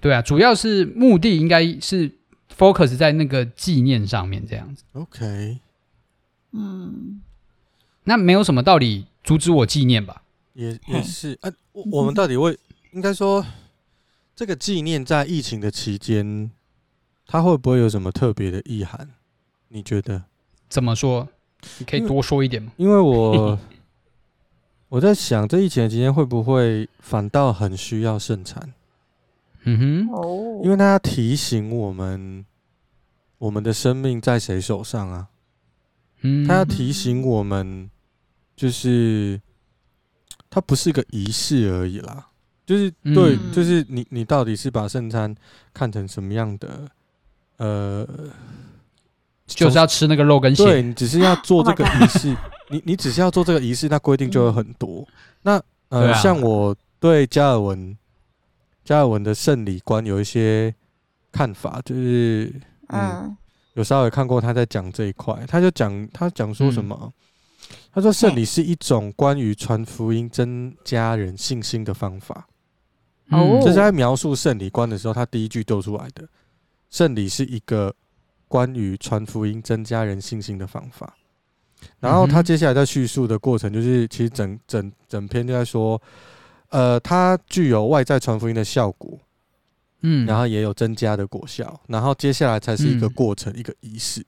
[0.00, 2.10] 对啊，主要是目的应该是
[2.56, 4.82] focus 在那个纪念上面这样子。
[4.94, 5.58] OK，
[6.52, 7.20] 嗯，
[8.02, 10.22] 那没有什么道理阻止我纪念吧？
[10.54, 12.58] 也也是啊，我我们到底为
[12.92, 13.44] 应该说
[14.34, 16.50] 这个纪念在疫情的期间，
[17.26, 19.08] 它会不会有什么特别的意涵？
[19.68, 20.24] 你觉得？
[20.68, 21.28] 怎么说？
[21.78, 22.72] 你可以多说一点吗？
[22.76, 23.58] 因为， 我
[24.88, 28.72] 我在想，这疫情的期间会不会反倒很需要盛产？
[29.64, 32.46] 嗯哼，哦，因为他提醒我们，
[33.38, 35.28] 我们的生命在谁手上啊？
[36.20, 37.90] 嗯，他要提醒我们，
[38.54, 39.40] 就是
[40.48, 42.28] 它不是一个仪式而已啦。
[42.66, 45.34] 就是对，嗯、就是你你到底是把圣餐
[45.72, 46.90] 看成什么样的？
[47.56, 48.06] 呃，
[49.46, 50.64] 就是要吃那个肉跟血。
[50.64, 52.36] 对，你只是要做这个仪式，
[52.68, 55.00] 你你只是要做这个仪式，那规定就有很多。
[55.00, 55.06] 嗯、
[55.42, 57.96] 那呃，啊、像我对加尔文。
[58.84, 60.72] 加尔文的圣礼观有一些
[61.32, 62.54] 看法，就是
[62.90, 63.36] 嗯，
[63.74, 66.96] 有稍微看过他在讲这一块，他就讲他讲说什么？
[67.02, 67.12] 嗯、
[67.92, 72.46] 他说圣礼是一种关于传福音、增加人信心的方法。
[73.60, 76.28] 这是在描述圣礼观的时候，他第一句丢出来的。
[76.90, 77.94] 圣礼是一个
[78.48, 81.14] 关于传福音、增加人信心的方法。
[82.00, 86.00] 然后他接下来在叙述的过程，就是其实整整整篇就在说。
[86.70, 89.16] 呃，它具有外在传福音的效果，
[90.00, 94.26] 嗯，然后也有增加的果效，然后接下来才是一个过程，嗯、一个仪式，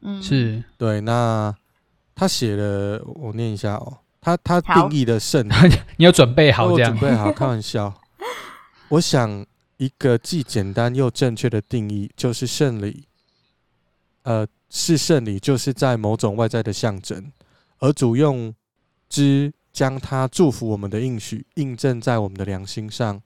[0.00, 1.02] 嗯，是对。
[1.02, 1.54] 那
[2.14, 5.46] 他写了，我念一下哦，他他定义的圣
[5.98, 6.96] 你有准备好这样？
[6.98, 7.94] 准备好，开玩笑。
[8.90, 9.44] 我想
[9.78, 13.08] 一个既简单又正确的定义就是圣礼，
[14.22, 17.32] 呃，是圣礼，就是在某种外在的象征，
[17.78, 18.54] 而主用
[19.08, 19.52] 之。
[19.72, 23.22] 将他祝福我们的应许印证在我们的良心上，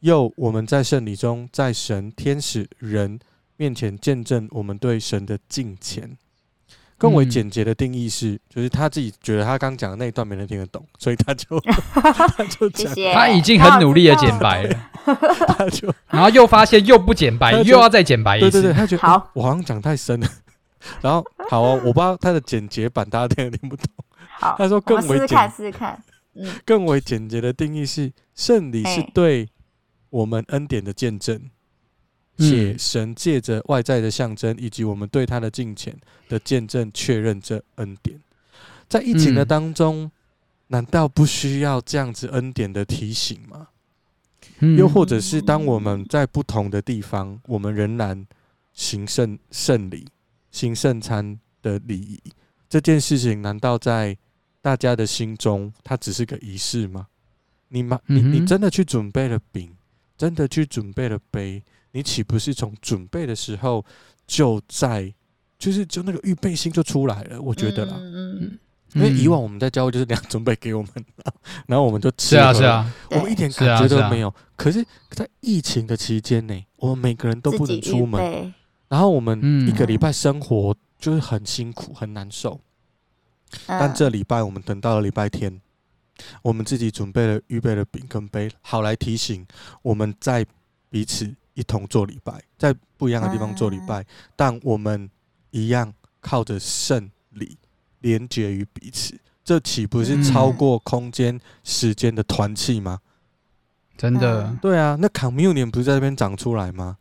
[0.00, 3.20] 又我们在圣礼中，在神、天使、人
[3.56, 6.18] 面前见证我们对神的敬虔。
[7.00, 11.58] 更为简洁的定义是，就是他自己觉得他刚讲的那一段没人听得懂，所以他就
[11.96, 14.88] 他就讲，他已经很努力的简白了，
[15.48, 18.50] 他就 然后又发现又不简白，又要再简白一次。
[18.50, 20.28] 对对对，他觉得好，我好像讲太深了。
[21.00, 23.86] 然后好哦，我不知道他的简洁版大家听得听不懂。
[24.38, 26.02] 好他说：“更为简，试试看，试试看。
[26.34, 29.48] 嗯，更为简洁的定义是，圣礼是对
[30.08, 31.50] 我们恩典的见证，
[32.40, 35.96] 且神借着外在的象征以及我们对他的敬虔
[36.28, 38.18] 的见证，确认这恩典。
[38.88, 40.10] 在疫情的当中，
[40.68, 43.68] 难道不需要这样子恩典的提醒吗？
[44.76, 48.26] 又或者是当我们在不同的地方，我们仍然
[48.72, 50.06] 行圣圣礼、
[50.50, 52.20] 行圣餐的礼仪，
[52.68, 54.16] 这件事情难道在？”
[54.62, 57.06] 大家的心中，它只是个仪式吗？
[57.68, 59.74] 你妈，你你真的去准备了饼，
[60.18, 63.84] 真的去准备了杯，你岂不是从准备的时候
[64.26, 65.12] 就在，
[65.58, 67.40] 就是就那个预备心就出来了？
[67.40, 68.58] 我觉得啦，嗯，
[68.94, 70.90] 因为以往我们在教会就是这样准备给我们，
[71.66, 74.32] 然后我们就吃啊是啊，我们一点感觉都没有。
[74.56, 78.54] 可是，在疫情的期间呢，我们每个人都不能出门，
[78.88, 82.60] 然后我们一个礼拜生活就是很辛苦，很难受。
[83.66, 85.60] 但这礼拜我们等到了礼拜天，
[86.42, 89.46] 我们自己准备了预备了饼跟杯，好来提醒
[89.82, 90.46] 我们在
[90.88, 94.04] 彼此一同做礼拜，在不一样的地方做礼拜，
[94.36, 95.10] 但我们
[95.50, 97.56] 一样靠着圣礼
[98.00, 103.00] 连接于彼此，这岂不是超过空间时间的团契吗？
[103.96, 106.96] 真的，对啊，那 communion 不是在这边长出来吗？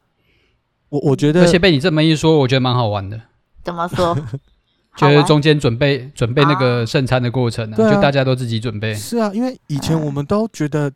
[0.89, 3.21] 我我觉得，而且被你这么一说，我觉得蛮好玩的。
[3.63, 4.17] 怎么说？
[4.97, 8.93] 就是中间准备准备那个圣餐的过程呢，就大家都自己准备。
[8.95, 10.91] 是啊，因为以前我们都觉得，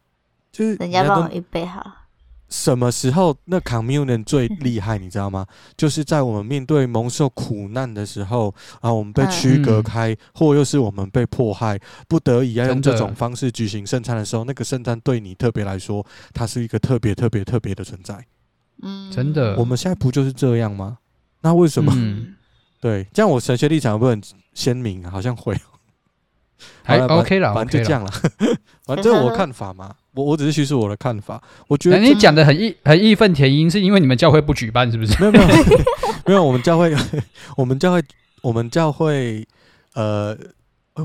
[0.52, 1.90] 就是人家帮我预备好。
[2.54, 5.44] 什么时候那 communion 最厉害，你知道吗？
[5.76, 18.24] 就是在我们面对蒙受苦难的时候，啊我们被区隔开，或又是我们被迫害，不得已要用这种方式举行圣餐的时候，那个圣餐对你特别来说，它是一个特别特别特别的存在。
[18.84, 19.56] 嗯，真的。
[19.58, 21.00] 我们现在不就是这样吗？
[21.42, 21.92] 那为什么？
[22.80, 24.22] 对，这样我神学立场会不会很
[24.54, 25.04] 鲜明？
[25.10, 25.60] 好像会，
[26.84, 28.12] 还 OK 了，反正就这样了。
[28.86, 31.42] 反正这是我看法嘛，我我只是叙述我的看法。
[31.68, 35.18] 我觉得你讲的很义很义愤填膺，是因为你们教会不举办，是不是？
[35.22, 35.48] 没有没有
[36.28, 36.96] 没有，我们教会
[37.56, 38.04] 我们教会
[38.42, 39.48] 我们教会
[39.94, 40.38] 呃，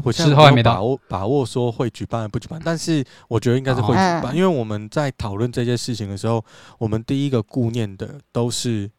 [0.02, 6.44] 我现在没有把握把握说会举办不举办，但是我觉得应该是会举办，因为我们在讨论这件事情的时候，
[6.78, 8.90] 我们第一个顾念的都是。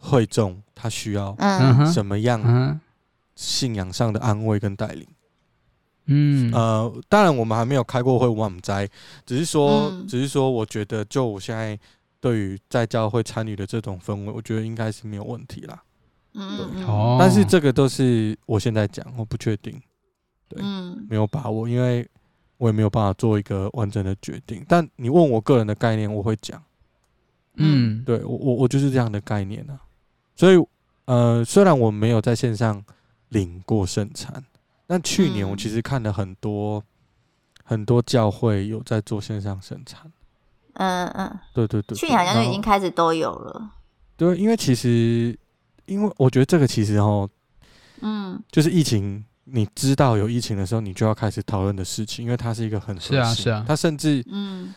[0.00, 1.36] 会众他需要
[1.92, 2.80] 什么样
[3.34, 5.02] 信仰上的安慰跟带领？
[5.02, 5.17] 嗯
[6.52, 8.88] 呃，当然我们还没有开过会，我们在
[9.26, 11.78] 只是说，只是说，我觉得就我现在
[12.20, 15.82] 对于在教会参与的这种氛围，我觉得应该是没有问题啦。
[16.34, 19.80] 嗯，哦，但是这个都是我现在讲，我不确定，
[20.48, 22.08] 对，嗯，没有把握，因为
[22.56, 24.64] 我也没有办法做一个完整的决定。
[24.68, 26.62] 但你问我个人的概念，我会讲，
[27.56, 29.80] 嗯，对我我我就是这样的概念啊。
[30.36, 30.66] 所以
[31.06, 32.84] 呃，虽然我没有在线上
[33.30, 34.44] 领过圣餐，
[34.88, 36.84] 但去年我其实看了很多、嗯、
[37.62, 40.10] 很多教会有在做线上生产。
[40.72, 43.70] 嗯嗯，对对对，去年好像就已经开始都有了。
[44.16, 45.38] 对，因为其实。
[45.86, 47.26] 因为我觉得这个其实哦，
[48.02, 54.74] 嗯，就是疫情，你知道有疫情的时候，你就要开始讨论的事情，因为它是一个很是啊是啊，它甚至嗯，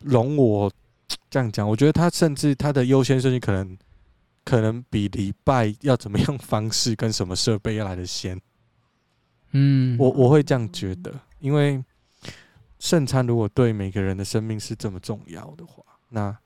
[0.00, 0.70] 容我
[1.30, 3.78] 这样讲，我觉得它甚至它的优先顺序可能
[4.44, 8.38] 可能比礼拜要怎么样方式跟什么设备要来的先，
[9.52, 11.84] 嗯，我我会这样觉得，因为
[12.78, 16.36] 圣餐如果对每个人的生命是这么重要的话，那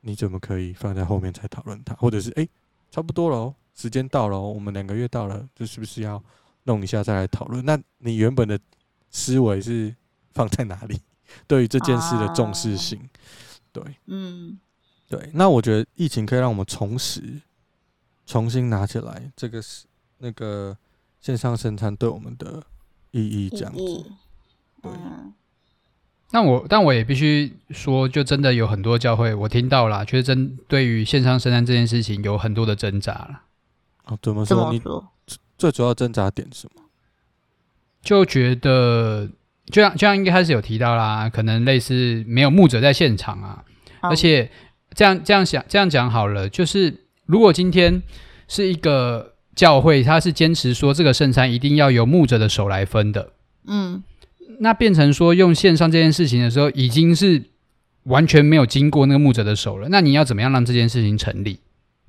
[0.00, 2.42] 你怎么可以放在后面才讨论它，或者是哎？
[2.42, 2.50] 欸
[2.88, 6.22] 差不多了，时间到了，我们两个月到了，这是不是要
[6.62, 7.62] 弄一下再来讨论？
[7.64, 8.58] 那你原本的
[9.10, 9.94] 思维是
[10.32, 10.98] 放在哪里？
[11.46, 13.10] 对于这件事的重视性，啊、
[13.72, 14.58] 对，嗯，
[15.08, 15.30] 对。
[15.34, 17.42] 那我觉得疫情可以让我们重拾、
[18.24, 19.84] 重新拿起来这个是
[20.18, 20.74] 那个
[21.26, 22.62] 线上圣餐对我们的
[23.10, 23.78] 意义，这样子，
[24.80, 24.92] 对。
[24.92, 25.34] 嗯
[26.30, 33.42] 那我，但我也必须说，就真的有很多教会，我听到了，确实针对于线上圣餐这件事情有很多的挣扎了。
[34.04, 34.56] 哦，怎么说？
[34.56, 34.82] 说你
[35.56, 36.82] 最主要挣扎点是什么？
[38.02, 39.28] 就觉得，
[39.66, 43.64] 就像就像一开始有提到啦，可能类似没有牧者在现场啊，
[44.00, 44.50] 好而且
[44.94, 48.02] 这样这样想这样讲好了，就是如果今天
[48.48, 53.32] 是一个教会，他是坚持说这个圣餐一定要由牧者的手来分的，
[53.66, 54.04] 嗯。
[54.58, 57.42] 那变成说用线上这件事情的时候，已经是
[58.04, 59.88] 完全没有经过那个牧者的手了。
[59.90, 61.58] 那你要怎么样让这件事情成立？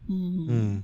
[0.10, 0.84] 嗯嗯，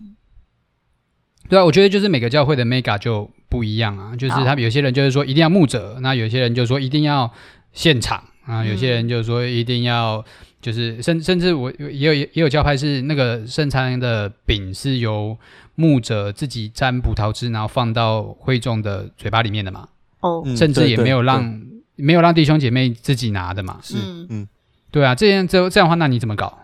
[1.47, 4.13] 对啊，我觉得就是每个教会的 mega 就不一样啊。
[4.13, 7.31] 就是他有些人就是说一定要牧者，那有些人就说一定要
[7.71, 10.25] 现场啊，有些人就是说一定要
[10.63, 15.37] 就是甚甚至我也有也有教派是那个圣餐的饼是由
[15.75, 19.89] 牧者自己沾葡萄汁，然后放到会众的嘴巴里面的嘛。
[20.21, 21.61] 哦，甚至也没有让
[21.97, 23.77] 没有让弟兄姐妹自己拿的嘛。
[23.83, 23.97] 是，
[24.29, 24.47] 嗯，
[24.89, 26.57] 对啊，这样这这样的话，那你怎么搞？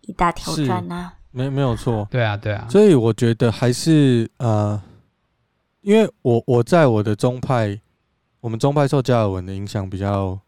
[0.00, 1.14] 一大挑战啊！
[1.30, 2.66] 没没有错，对啊，对啊。
[2.68, 4.82] 所以我觉得还是呃，
[5.82, 7.80] 因为我我在我的宗派，
[8.40, 10.38] 我们宗派受加尔文的影响比较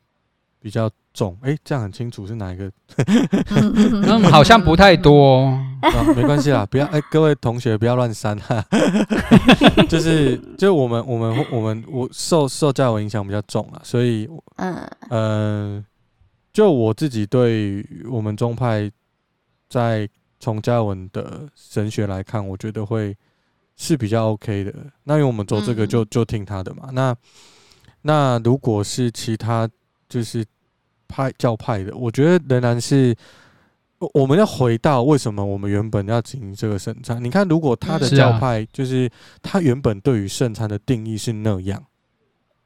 [0.67, 1.39] 比较重。
[1.43, 2.69] 哎，这样很清楚是哪一个？
[3.55, 5.45] 嗯，好像不太多。
[5.81, 8.61] 啊，没关系啦，不要哎，各位同学不要乱删哈。
[9.89, 14.75] 就是，就我们我们我们我受受加尔文影响比较重啊，所以嗯
[15.09, 15.85] 呃，
[16.53, 18.91] 就我自己对我们宗派
[19.69, 20.09] 在
[20.41, 23.17] 从嘉文的神学来看，我觉得会
[23.77, 24.75] 是比较 OK 的。
[25.05, 26.89] 那因为我们走这个就就听他的嘛。
[26.91, 27.15] 那
[28.03, 29.69] 那如果是其他
[30.09, 30.45] 就是
[31.09, 33.17] 派教派的，我觉得仍然是。
[34.13, 37.19] 我们要回到为什么我们原本要进行这个圣餐？
[37.25, 41.83] 你看，如果他的教派就是他原本对于圣餐的定义是那样，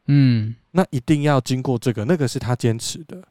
[0.07, 3.23] 嗯，那一定要经过这个，那个是他坚持的，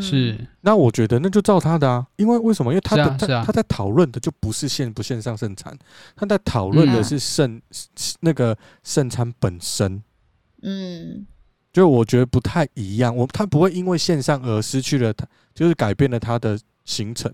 [0.00, 0.38] 是。
[0.62, 2.72] 那我觉得那就照他的啊，因为为什么？
[2.72, 5.78] 因为他的他他在讨论的就不是线不线上圣餐，
[6.16, 7.60] 他在讨论的是圣
[8.20, 10.02] 那个圣餐本身，
[10.62, 11.26] 嗯，
[11.72, 13.14] 就我觉得不太一样。
[13.14, 16.58] 我他不会因为线上而失去了他，就是改变了他的。
[16.88, 17.30] 行程，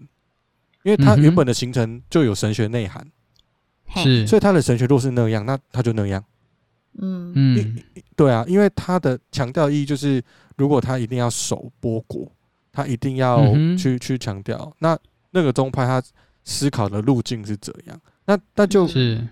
[0.83, 3.07] 因为他原本的行程就有神学内涵，
[3.94, 6.25] 是，所以他的神学若是那样，那他就那样，
[6.99, 7.33] 嗯。
[7.37, 7.79] 嗯，
[8.16, 10.20] 对啊，因为他的强调意义就是，
[10.57, 12.29] 如果他一定要守波国，
[12.73, 14.99] 他一定要去去强调，那
[15.31, 16.03] 那个宗派他
[16.42, 19.25] 思考的路径是怎样，那那就是。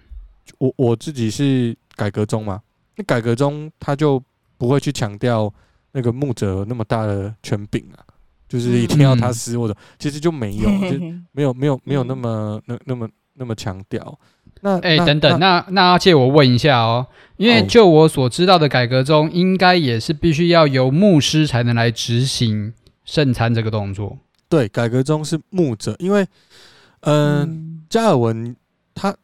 [0.59, 2.63] 我我自己是改革宗嘛，
[2.95, 4.23] 那改革宗他就
[4.63, 5.53] 不会去强调
[5.91, 7.99] 那个牧者那么大的权柄啊。
[8.49, 10.99] 就是一定要他撕，或者其实就没有， 就
[11.33, 14.19] 没有没有没有那么那那么那么强调。
[14.61, 17.07] 那哎，等等，那那要借我问一下哦，
[17.39, 22.75] 因为就我所知道的改革中，应该也是必须要由牧师才能来执行
[23.07, 24.19] 圣餐这个动作。
[24.51, 26.27] 对，改革中是牧者，因为
[27.01, 28.55] 嗯，加尔文
[28.95, 29.17] 他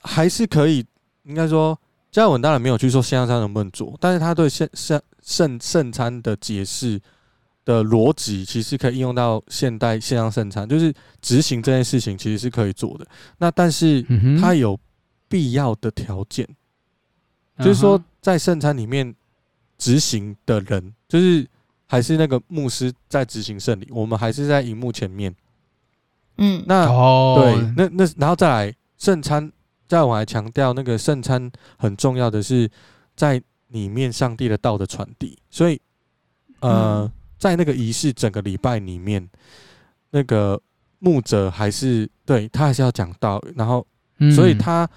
[0.00, 0.86] 还是可以，
[1.24, 1.76] 应该说
[2.18, 7.00] 加尔文当然没有去说线上餐能不能做，但是他对圣圣圣圣餐的解释。
[7.64, 10.90] 的逻辑其实可以应用到现代线上圣餐，就是
[11.20, 13.06] 执行这件事情其实是可以做的。
[13.36, 14.02] 那但是
[14.40, 14.80] 它有
[15.28, 16.48] 必要的条件，
[17.58, 19.14] 就是说在圣餐里面
[19.76, 21.46] 执行的人，就是
[21.84, 25.34] 还是那个牧师在执行圣礼，我们还是在荧幕前面。
[26.38, 29.52] 嗯，那、哦、对，那那然后再来圣餐，
[29.88, 32.70] 再我还强调那个圣餐很重要的是
[33.16, 35.80] 在里面上帝的道的传递，所以
[36.60, 39.28] 呃，嗯、在那个仪式整个礼拜里面，
[40.10, 40.60] 那个
[40.98, 43.86] 牧者还是对他还是要讲道，然后
[44.34, 44.88] 所以他。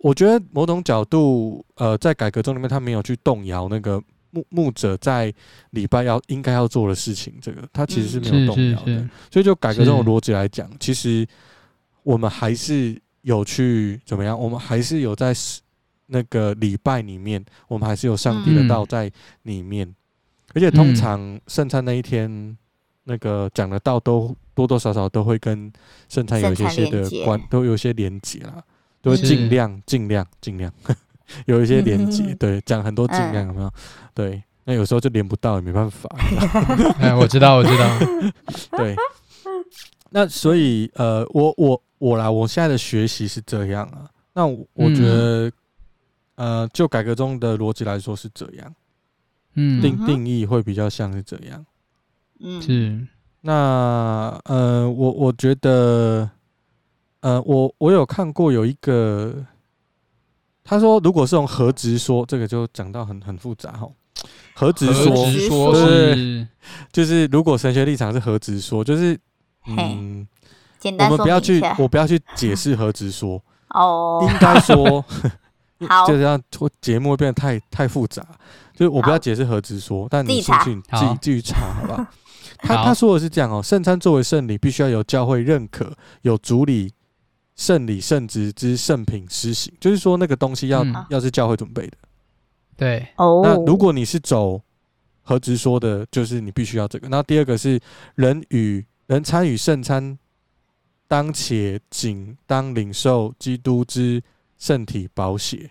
[0.00, 3.98] 我觉得某种角度，呃，在改革中里面，他没有去动摇那个
[4.32, 5.32] 牧牧者在
[5.70, 8.92] 礼拜要应该要做的事情，这个他其实是没有动摇的。
[8.92, 11.26] 嗯、所以就改革这种逻辑来讲，其实
[12.02, 14.38] 我们还是有去怎么样？
[14.38, 15.34] 我们还是有在
[16.06, 19.10] 那个礼拜里面，我们还是有上帝的道在
[19.42, 19.86] 里面。
[19.86, 19.94] 嗯、
[20.54, 22.56] 而且通常圣餐那一天，
[23.02, 25.70] 那个讲的道都多多少少都会跟
[26.08, 28.62] 圣餐有一些些的关，都有一些连结啦。
[29.02, 30.72] 都会尽量尽量尽量
[31.44, 33.70] 有一些连接，对，讲很多尽量有没有？
[34.14, 36.08] 对，那有时候就连不到，也没办法。
[36.98, 37.98] 哎，我知道，我知道。
[38.78, 38.96] 对，
[40.08, 44.10] 那所以呃，我我我啦，我现在的学习是这样啊。
[44.32, 45.52] 那我，我觉得，
[46.34, 48.74] 呃，就改革中的逻辑来说是这样，
[49.54, 51.64] 嗯，定定义会比较像是这样，
[52.40, 53.06] 嗯，是。
[53.40, 56.30] 那呃，我我觉得。
[57.24, 59.34] 呃，我我有看过有一个，
[60.62, 63.88] 他说如果是用何直说，这个就讲到很很复杂哈。
[64.54, 65.16] 何直说，
[65.48, 66.46] 说是
[66.92, 69.18] 就是如果神学立场是何直说，就是
[69.66, 70.28] 嗯，
[70.84, 73.42] 简单我们不要去，我不要去解释和直说
[73.74, 75.02] 哦，应该说
[75.88, 76.38] 好，就这样，
[76.82, 78.22] 节目会变得太太复杂，
[78.74, 82.10] 就是我不要解释和直说，但你兴趣自己继续查好吧？
[82.58, 86.92] 他他说的是这样哦，圣餐作为圣礼，必须要有教会认可，有主礼。
[87.56, 91.96] 圣礼圣职之圣品施行，就是说那个东西要、嗯、要是教会准备的，
[92.76, 93.06] 对。
[93.16, 94.60] 那如果你是走
[95.22, 97.08] 和直说的，就是你必须要这个。
[97.08, 97.78] 那第二个是
[98.16, 100.18] 人与人参与圣餐，
[101.14, 104.20] 当且仅当领受基督之
[104.58, 105.70] 圣体宝血，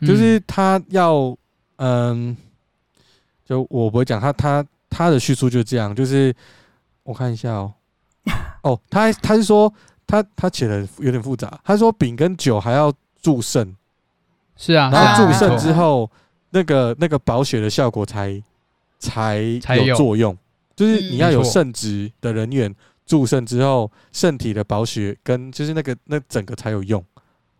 [0.00, 1.36] 就是他要
[1.76, 2.36] 嗯，
[3.44, 6.34] 就我不会讲他他他的叙述就是这样，就是
[7.04, 7.72] 我看一下哦，
[8.64, 9.72] 哦，他他是说。
[10.10, 12.90] 他他写的有点复杂，他说饼跟酒还要
[13.20, 13.76] 祝圣，
[14.56, 16.10] 是啊，然后祝圣之后，
[16.48, 18.42] 那个那个宝血的效果才
[18.98, 19.94] 才有。
[19.94, 20.34] 作用，
[20.74, 22.74] 就是你要有圣职的人员
[23.08, 27.04] 祝圣之后，圣体的宝血跟就是那个那整个才有用。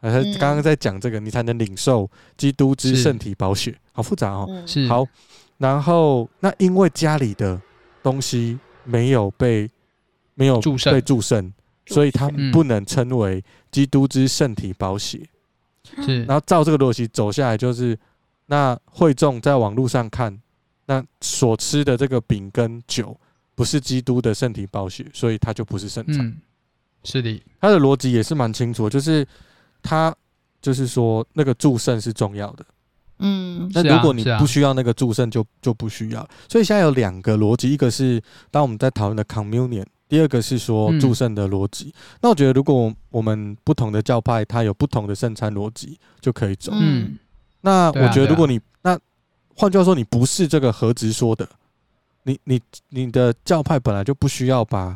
[0.00, 4.62] 他刚刚在讲这个，你才能领受基督之圣体宝血，好复杂哦。
[4.64, 5.04] 是好，
[5.56, 7.60] 然后那因为家里的
[8.02, 9.68] 东西没有被
[10.34, 11.52] 没有被祝圣。
[11.90, 15.26] 所以它不能称为基督之圣体宝血，
[16.04, 16.22] 是。
[16.24, 17.98] 然后照这个逻辑走下来，就是
[18.44, 20.38] 那会众在网络上看，
[20.84, 23.18] 那所吃的这个饼跟酒
[23.58, 26.32] 不是基督的圣体暴血，所以他就不是圣餐。
[27.02, 29.26] 是的，他的逻辑也是蛮清楚，就是
[29.82, 30.14] 他
[30.62, 32.64] 就是说那个祝圣是重要的。
[33.18, 36.28] 嗯，那如果你不需要那个祝圣，就就不需要。
[36.48, 39.84] 所以现在有两个逻辑，一个是当我们在讨论的 communion。
[40.08, 41.92] 第二个是说祝圣的逻辑，嗯、
[42.22, 46.72] 那我觉得如果我们不同的教派，它有不同的圣餐逻辑，就可以走。
[46.74, 47.18] 嗯，
[47.60, 48.98] 那我觉得如果你、啊啊、那
[49.54, 51.46] 换句话说，你不是这个和直说的，
[52.28, 52.60] 你你
[52.90, 54.94] 你的教派本来就不需要把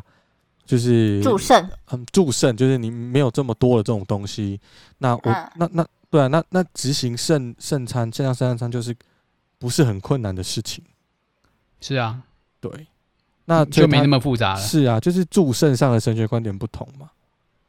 [0.65, 4.59] 就是祝圣，嗯，祝圣就是你没有这么多的这种东西。
[4.99, 8.95] 那我、啊、那那对啊，那那执行圣圣餐，这样圣餐就是
[9.57, 10.83] 不是很困难的事情。
[11.81, 12.21] 是啊，
[12.61, 12.87] 对。
[13.45, 14.59] 那就没那么复杂了。
[14.61, 17.09] 是啊，就是祝圣上的神学观点不同嘛。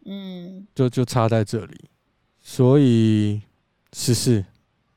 [0.04, 1.80] 嗯，就就差在这里。
[2.42, 3.40] 所以
[3.92, 4.44] 是是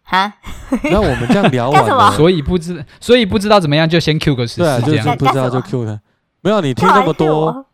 [0.07, 0.33] 哈，
[0.89, 4.61] 那我们这样聊 完了，所以不知所以不知道怎么样，就先 Q 个十。
[4.61, 6.01] 对啊，就是不知道就 Q 他。
[6.41, 7.65] 没有，你听那么多，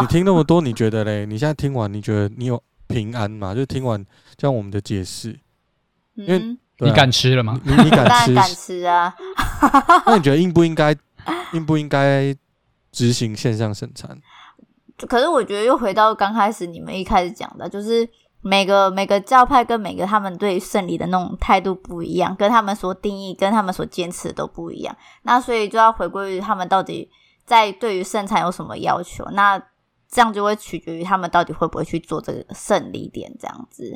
[0.00, 1.26] 你听那么多，你觉得嘞？
[1.26, 3.54] 你现在听完，你觉得你有平安吗？
[3.54, 4.04] 就听完
[4.36, 5.38] 这样我们的解释，
[6.14, 7.60] 因为你敢吃了吗？
[7.64, 8.34] 你你敢吃？
[8.34, 9.14] 敢吃啊？
[10.06, 10.94] 那你觉得应不应该？
[11.52, 12.34] 应不应该？
[12.92, 14.18] 执行线上生产，
[15.06, 18.04] 可是我觉得又回到刚开始你们一开始讲的，就是
[18.42, 24.96] 每个每个教派跟每个他们对圣礼的那种态度不一样，跟他们所定义、跟他们所坚持的都不一样。
[25.22, 27.10] 那所以就要回归于他们到底
[27.44, 29.58] 在对于圣餐有什么要求，那
[30.08, 33.92] 这样就会取决于他们到底会不会去做这个圣礼点这样子。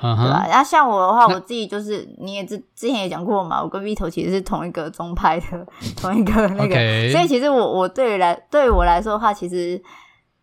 [0.00, 0.22] Uh huh.
[0.22, 0.46] 对吧？
[0.48, 5.66] 然后像我的话，我自己就是你也之之前也讲过嘛，我跟 Vito 其实是同一个宗派的，
[5.96, 6.74] 同一个那个.
[7.10, 9.82] 所以其实我我对于来对于我来说的话，其实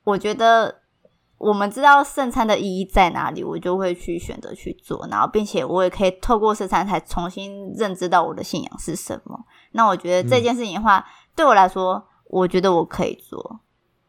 [0.03, 0.75] 我觉得
[1.38, 9.39] 我们知道圣餐的意义在哪里，我就会去选择去做，然后并且我也可以透过圣餐才重新认知到我的信仰是什么。
[9.73, 11.03] 那我觉得这件事情的话，嗯、
[11.35, 13.59] 对我来说，我觉得我可以做，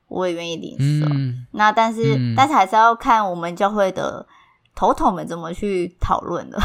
[0.08, 1.06] 我也愿意领受。
[1.06, 4.26] 嗯、那但是，嗯、但是还是要看我们教会的
[4.78, 6.58] 头头们怎么去讨论的。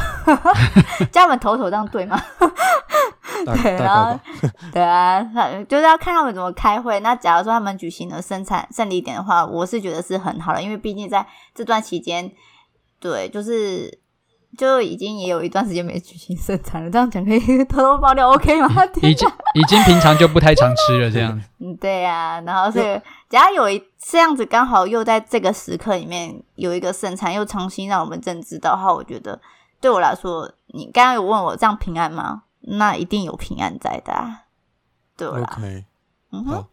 [1.11, 2.21] 叫他们头头这样对吗？
[3.43, 4.19] 对，然后
[4.71, 5.19] 对啊，
[5.67, 6.99] 就是要看他们怎么开会。
[6.99, 12.31] 那假如说他们举行了生产胜利点的话，我是觉得是很好的，因为毕竟在这段期间，
[12.99, 13.99] 对，就是
[14.57, 16.89] 就已经也有一段时间没举行盛餐了。
[16.89, 18.69] 这样讲可以偷偷爆料， OK 吗？
[19.01, 21.41] 已经已经平常就不太常吃了，这样。
[21.59, 22.39] 嗯，对啊。
[22.41, 29.39] 然后是只要有一这样子，刚好又在这个时刻里面有一个盛餐，又重新让我们认知到的话，我觉得
[29.81, 32.43] 对我来说，你刚刚有问我这样平安吗？
[32.65, 34.43] 那一定有平安在的，啊，
[35.17, 35.85] 对吧？OK，
[36.31, 36.65] 嗯哼，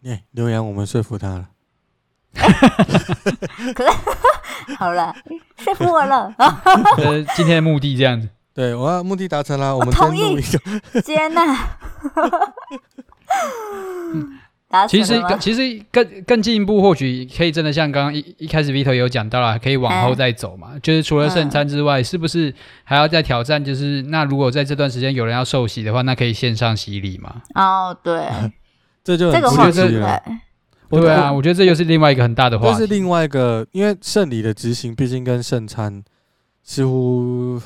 [0.00, 1.48] 耶，留言，我们说服他了。
[3.74, 3.90] 可是，
[4.78, 5.14] 好了，
[5.58, 6.32] 说服我了。
[6.38, 10.40] 呃，今天的目的这样子，对，我要目的达成了，我们同意
[11.04, 11.56] 接纳。
[14.88, 20.72] 其实，其实更更进一步，或许可以真的像刚刚一一开始 Vito 有讲到了，可以往后再走嘛。
[20.74, 22.52] 嗯、就是除了圣餐之外，是不是
[22.84, 23.64] 还要再挑战？
[23.64, 27.36] 就是那如果在这段时间有人要受洗的话，那可以线上洗礼嘛？
[27.54, 28.26] 哦，对，
[29.02, 30.22] 这就这个话题了。
[30.90, 32.74] 对啊，我觉得这又是另外一个很大的话题。
[32.74, 36.02] 这是另外一个，因为圣礼的执行毕竟跟圣餐
[36.62, 37.60] 似乎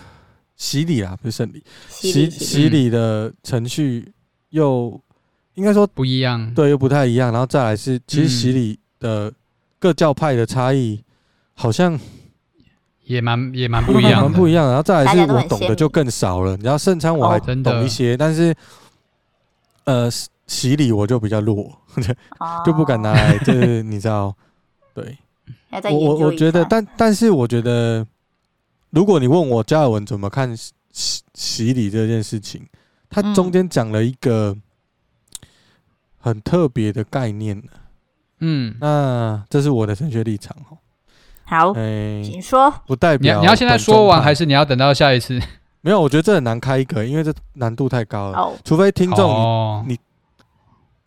[0.56, 4.12] 洗礼啊，不是圣礼，洗洗礼的程序
[4.50, 5.00] 又。
[5.54, 7.30] 应该说不一样，对，又不太一样。
[7.30, 9.30] 然后再来是，其实洗礼的
[9.78, 11.02] 各教派的差异
[11.54, 11.98] 好像
[13.04, 14.68] 也蛮也蛮不一样，蛮不一样。
[14.68, 16.56] 然后再来是我懂的就更少了。
[16.62, 18.54] 然后圣餐我还懂一些，但是
[19.84, 20.08] 呃，
[20.46, 21.76] 洗礼我就比较弱，
[22.64, 23.36] 就不敢拿来。
[23.38, 24.34] 就是你知道，
[24.94, 25.18] 对，
[25.90, 28.06] 我我我觉得，但但是我觉得，
[28.90, 32.66] 如果你问我加尔文怎么看洗洗礼这件事情，
[33.08, 34.56] 他中间讲了一个。
[36.22, 37.62] 很特别的概念，
[38.40, 40.76] 嗯，那这是我的神学立场哦。
[41.44, 42.70] 好，欸、请说。
[42.86, 45.40] 不代表你，你要现在说完，还是你要等到下一次？
[45.80, 48.38] 没有，我觉得这很难开一个，因为这难度太高了。
[48.38, 49.98] 哦、除非听众你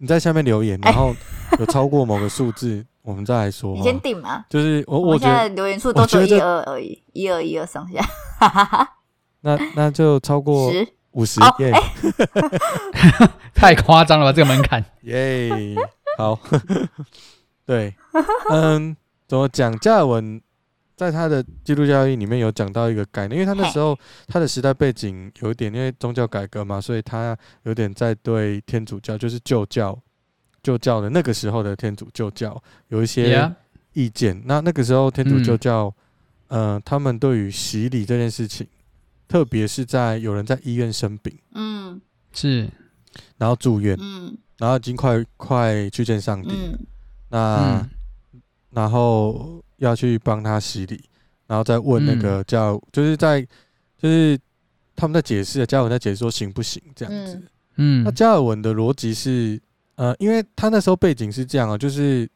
[0.04, 1.16] 你在下面留言，然后
[1.58, 3.74] 有超过某个数字，欸、我们再来说。
[3.74, 4.44] 你先定嘛。
[4.50, 8.06] 就是我，我现在留言数都是一二而已，一二一二上下。
[9.40, 10.86] 那那就超过十。
[11.14, 11.72] 五十耶，
[13.56, 14.34] 太夸张了吧？
[14.34, 15.50] 这个门槛 耶，
[16.18, 16.38] 好，
[17.66, 17.96] 对，
[18.50, 19.74] 嗯，怎么讲？
[19.80, 20.42] 加尔文
[20.96, 29.98] 在他的基督教义里面有讲到一个概念，因为他那时候他的时代背景有一点，因为宗教改革嘛，所以他有点在对天主教，就是旧教、
[30.62, 33.54] 旧教的那个时候的天主旧教有一些
[33.94, 34.42] 意见。
[34.46, 35.94] 那那个时候天主旧教，
[36.48, 38.68] 嗯，他们对于洗礼这件事情。
[39.26, 42.00] 特别是在有人在医院生病，嗯，
[42.34, 42.70] 是，
[43.38, 46.80] 然后住院，嗯，然后已经快快去见上帝，嗯，
[47.30, 47.90] 那、嗯、
[48.70, 51.04] 然后要去帮他洗礼，
[51.48, 53.42] 然后再问那个叫，嗯、就是在
[53.98, 54.40] 就是
[54.96, 57.42] 他们在解释，加尔文在解释说行不行这样子，
[57.76, 59.62] 嗯，那加尔文的逻辑是，
[59.96, 62.30] 呃，因为他那时候背景是这样啊，就是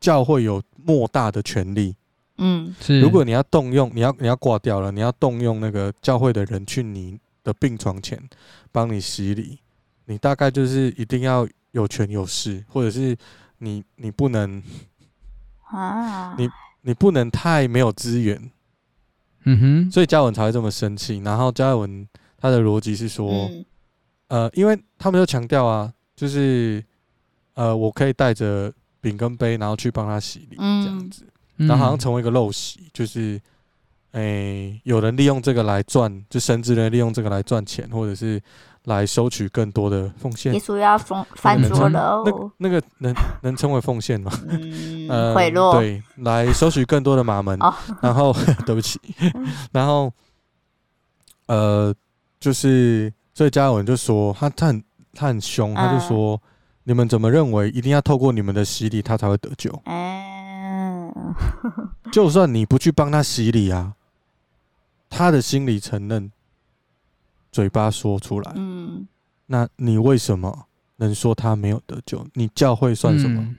[0.00, 1.94] 教会有莫大的权利。
[2.38, 3.00] 嗯，是。
[3.00, 8.20] 如果你要动用，你要你要挂掉了，你要动用那个教会的人去你的病床前
[8.72, 9.58] 帮你洗礼，
[10.06, 13.16] 你大概就是一定要有权有势，或者是
[13.58, 14.62] 你你不能
[15.70, 16.48] 啊，你
[16.82, 18.50] 你不能太没有资源，
[19.44, 21.18] 嗯哼，所以嘉文才会这么生气。
[21.24, 22.06] 然后嘉文
[22.38, 23.48] 他的逻辑是说，
[24.28, 26.84] 嗯、呃，因为他们就强调啊，就是
[27.54, 31.26] 呃，我可以带着饼跟杯，然后去帮他洗礼，这样子。
[31.56, 33.40] 然后好像成为一个陋习，就是，
[34.12, 38.42] 诶、欸，有人利用这个来赚，就甚至人利用这个来赚钱，或者是
[38.84, 40.52] 来收取更多的奉献。
[40.52, 44.32] 耶稣要封翻桌了，那那个能能称为奉献吗？
[44.48, 45.80] 嗯，贿赂、呃。
[45.80, 47.56] 对，来收取更多的马门。
[47.62, 47.72] 哦、
[48.02, 48.34] 然后，
[48.66, 49.00] 对不起，
[49.70, 50.12] 然后，
[51.46, 51.94] 呃，
[52.40, 56.40] 就是，所以加尔文就说他他很他很凶，他就说，嗯、
[56.84, 59.70] 你们怎么认为一定要透过你们的洗礼，他才会得救？
[59.84, 60.18] 欸
[62.10, 63.94] 就算你不去帮他洗礼啊，
[65.08, 66.30] 他的心里承认，
[67.52, 69.06] 嘴巴说出来，嗯，
[69.46, 72.26] 那你为什么能说他没有得救？
[72.34, 73.40] 你教会算什么？
[73.40, 73.56] 嗯、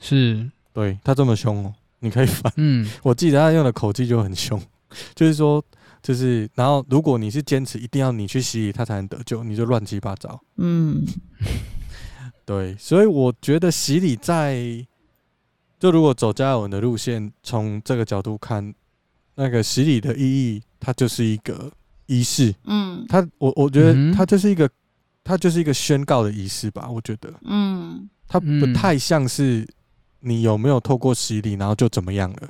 [0.00, 2.52] 是对他这么凶哦，你可以反。
[2.56, 4.60] 嗯，我记得他用的口气就很凶，
[5.14, 5.64] 就是说，
[6.02, 10.40] 就是然后如果你是坚持一定要你去洗礼，他才能得救，你就乱七八糟。
[10.56, 11.04] 嗯，
[12.44, 14.84] 对，所以我觉得洗礼在。
[15.80, 18.74] 就如果走加尔文的路线，从这个角度看，
[19.36, 21.70] 那个洗礼的意义，它就是一个
[22.08, 22.52] 仪式。
[22.64, 24.68] 嗯，他我我觉得他就是一个，
[25.22, 26.90] 他就是一个宣告的仪式吧。
[26.90, 29.64] 我觉得，嗯，他不太像是
[30.18, 32.48] 你有没有透过洗礼，然后就怎么样了？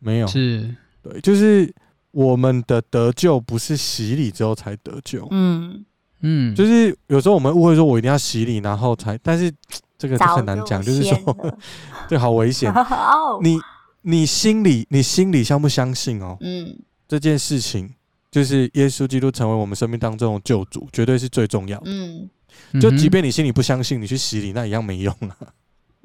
[0.00, 1.72] 没有，是对，就是
[2.10, 5.26] 我们的得救不是洗礼之后才得救。
[5.30, 5.84] 嗯
[6.22, 9.52] 嗯，就是有时候我们误会说，我一定要洗礼，然后才，但是。
[9.98, 11.58] 这个很难讲，就，就是说，
[12.08, 12.72] 这好危险。
[13.42, 13.58] 你
[14.02, 16.36] 你心里你心里相不相信哦？
[16.40, 16.78] 嗯，
[17.08, 17.92] 这件事情
[18.30, 21.90] 就是耶稣基督成为我们生命当中的救主，绝对是最重要的。
[21.90, 22.28] 嗯，
[22.80, 25.36] 就即便你心里不相信，你去洗礼那一样没用啊。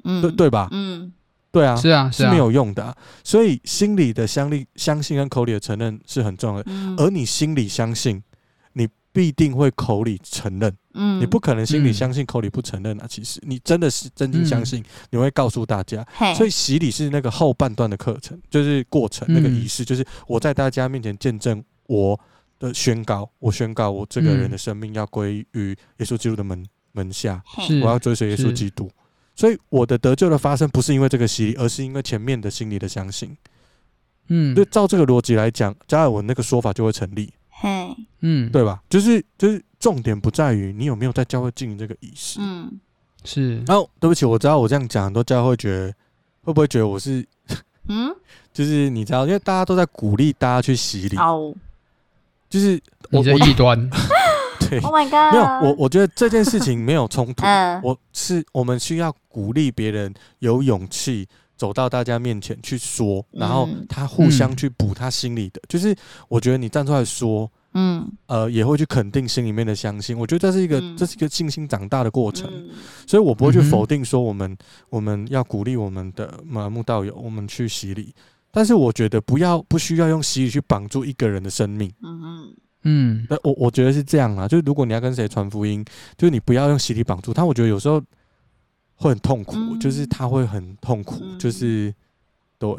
[0.04, 0.68] 嗯，对对吧？
[0.72, 1.12] 嗯，
[1.50, 2.96] 对啊，是啊，是没有用的啊。
[3.22, 6.70] 所以心里的相信、相信跟口里的承认是很重要的。
[6.96, 8.22] 而你心里相信，
[8.72, 10.74] 你必定会口里承认。
[10.94, 13.06] 嗯，你不可能心里相信，口里不承认啊！
[13.08, 16.06] 其实你真的是真心相信，你会告诉大家。
[16.36, 22.18] 所以洗礼是那个后半段的课程，就是过程那个仪式，就是我在大家面前见证我
[22.58, 27.42] 的宣告，我宣告我这个人的生命要归于耶稣基督的门门下，
[27.82, 28.90] 我要追随耶稣基督。
[29.36, 33.36] 所以我的得救的发生不是因为这个洗礼，而是因为前面的心理的相信。
[34.28, 37.32] 嗯，就照这个逻辑来讲，加尔文那个说法就会成立。
[37.50, 38.80] 嘿，嗯，对吧？
[38.88, 42.38] 就是就是，重点不在于你有没有在教会进行这个仪式。
[42.40, 42.80] 嗯，
[43.24, 43.56] 是。
[43.66, 45.92] 然后，对不起，我知道我这样讲，很多教会会觉得
[46.42, 47.26] 会不会觉得我是，
[47.88, 48.14] 嗯，
[48.52, 51.16] 就是你知道，因为大家都在鼓励大家去洗礼。
[51.16, 51.54] 哦。
[52.48, 52.80] 就是
[53.10, 53.78] 我这异端。
[54.68, 54.78] 对。
[54.80, 55.32] Oh my god！
[55.32, 57.44] 没有，我我觉得这件事情没有冲突。
[57.46, 57.80] 嗯。
[57.82, 61.28] 我是我们需要鼓励别人有勇气。
[61.56, 65.94] 走到大家面前去说，然后他互相去补他心里的，嗯、就是
[66.28, 70.18] 我觉得你站出来说，嗯，呃，也会去肯定心里面的相信。
[70.18, 72.70] 我觉得这是一个，嗯、这是一个信心长大的过程，嗯、
[73.06, 74.58] 所以我不会去否定说我们、嗯、
[74.90, 78.12] 我们要鼓励我们的慕道友，我们去洗礼。
[78.54, 85.84] 但是我觉得不要不需要用洗礼去绑住一个人的生命，嗯嗯嗯，那我我觉得是这样啊，就是如果你要跟谁传福音，
[86.16, 87.44] 就是你不要用洗礼绑住他。
[87.44, 88.02] 我觉得有时候。
[88.96, 91.92] 会很痛苦，嗯、就是他会很痛苦，嗯、就是
[92.60, 92.70] 对。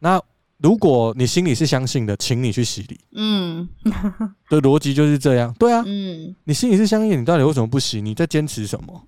[0.00, 0.20] 那
[0.58, 3.00] 如果你心里是相信的，请你去洗礼。
[3.12, 3.68] 嗯，
[4.50, 5.54] 的逻辑就是这样。
[5.60, 8.02] 对啊，嗯，你心里是相信，你到底为什么不洗？
[8.02, 9.00] 你在坚持什么？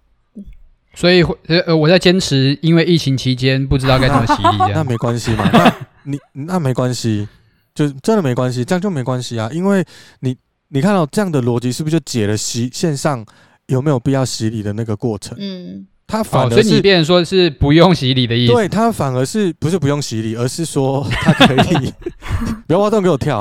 [0.98, 5.48] 所以呃，我在坚持，因为疫情期间不知道该怎么洗礼，这 样那没关系嘛？
[5.52, 5.72] 那
[6.02, 7.28] 你那没关系，
[7.72, 9.48] 就真的没关系，这样就没关系啊。
[9.52, 9.84] 因为
[10.18, 10.36] 你
[10.70, 13.24] 你看到这样的逻辑，是不是就解了洗线上？
[13.68, 15.38] 有没有必要洗礼的那个过程？
[15.38, 18.52] 嗯，他反而是、哦、所以你变成说是不用洗礼的意思。
[18.52, 21.92] 对，他反而是不是不用洗礼，而是说他可以
[22.66, 23.40] 不要挖洞给我跳。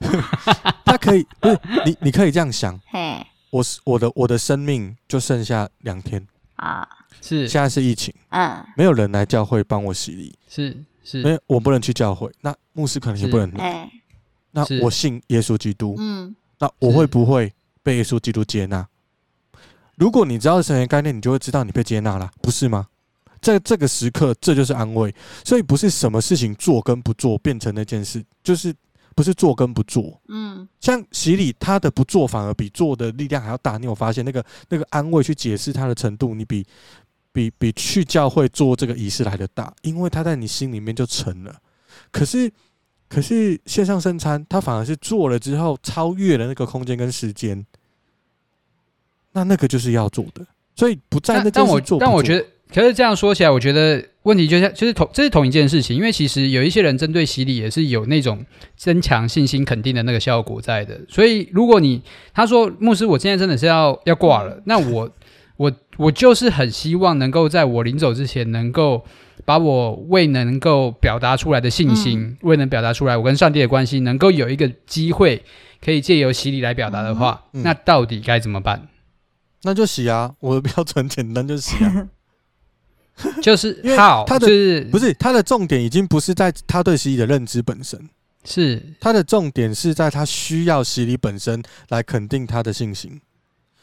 [0.84, 2.78] 他可以不是你，你可以这样想。
[2.90, 6.22] 嘿，我是我的我的生命就剩下两天
[6.56, 6.86] 啊，
[7.20, 13.84] 是现在是疫情，嗯，没有人来教会帮我洗礼，是是，因为我不能去教会，那牧师可能也不能来。
[13.84, 13.90] 是
[14.52, 17.52] 那我信耶稣基督，嗯，那我会不会
[17.82, 18.86] 被耶稣基督接纳？
[19.96, 22.86] 如果你知道神学概念，你就会知道你被接纳了，不是吗？
[23.42, 25.14] 在这个时刻，这就是安慰。
[25.44, 28.74] 所以不是什么事情做跟不做变成那件事，就是
[29.16, 30.20] 不是做跟不做。
[30.28, 33.78] 嗯，像洗礼，他的不做反而比做的力量还要大。
[33.78, 36.64] 你有发现那个那个安慰去解释他的程度，你比
[37.32, 41.56] 比比去教会做这个仪式来的大，因为他在你心里面就成了。
[42.12, 42.52] 可是
[43.08, 47.66] 可是线上圣餐，他反而是做了之后超越了那个空间跟时间。
[49.32, 51.98] 那那个就是要做的，所以不在那件事做。
[51.98, 58.44] 但我觉得，可是这样说起来，我觉得问题就像就是同这是同一件事情，因为其实有一些人针对洗礼也是有那种
[58.76, 61.00] 增强信心、肯定的那个效果在的。
[61.08, 62.02] 所以如果你
[62.34, 65.10] 他说牧师，我现在真的是要要挂了，那我
[65.56, 69.04] 我我就是很希望能够在我临走之前，能够
[69.44, 75.42] 把我未能够表达出来的信心，嗯、未能表达出来我跟上帝的关系，能够有一个机会
[75.80, 78.88] 可以借由洗礼来表达的话，嗯嗯、那到底该怎么办？
[79.62, 80.34] 那就洗啊！
[80.40, 82.08] 我的标准简单，就洗啊。
[83.40, 84.46] 就是好，他的
[84.90, 88.08] 不是他的重点，已经不是在他对洗礼的认知本身，
[88.44, 93.20] 是他的重点是在他需要洗礼本身来肯定他的信心。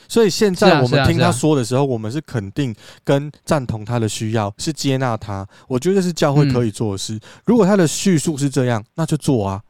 [0.07, 5.47] 所以现在我们听他说的时候，我们是肯定跟赞同他的需要，是接纳他。
[5.67, 7.17] 我觉得是教会可以做的事。
[7.45, 9.61] 如果他的叙述是这样，那就做啊。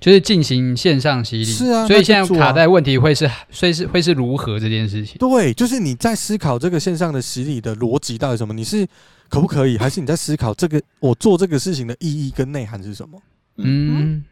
[0.00, 5.16] 就是进行线上洗礼，是啊，所以现在卡在问题会是，所以是会是如何这件事情？
[5.18, 8.54] 对，就是你在思考这个线上的洗礼的逻辑到底什么？
[8.54, 8.86] 你是
[9.28, 13.20] 可不可以，还是你在思考这个我做这个事情的意义跟内涵是什么？
[13.58, 14.24] 嗯，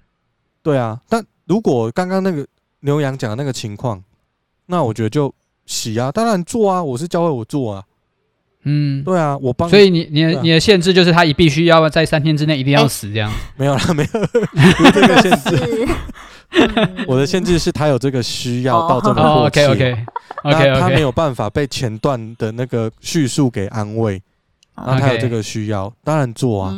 [0.62, 0.99] 对啊。
[1.09, 2.47] 但如果刚刚那个
[2.81, 4.03] 牛羊讲的那个情况，
[4.66, 5.33] 那我觉得就
[5.66, 7.85] 洗啊，当然做啊，我是教会我做啊。
[8.65, 9.69] 嗯，对啊，我帮。
[9.69, 13.33] 所以你你的、啊、你的限制就是他一必须要在三天之内一定要死这样。
[13.57, 15.89] 没有啦，没有， 不是这个限制。
[17.07, 19.67] 我的限制是他有这个需要到这么迫切。
[19.69, 19.93] OK
[20.43, 24.21] OK OK 他没有办法被前段的那个叙述给安慰，
[24.75, 26.73] 然后他有这个需要，当然做啊。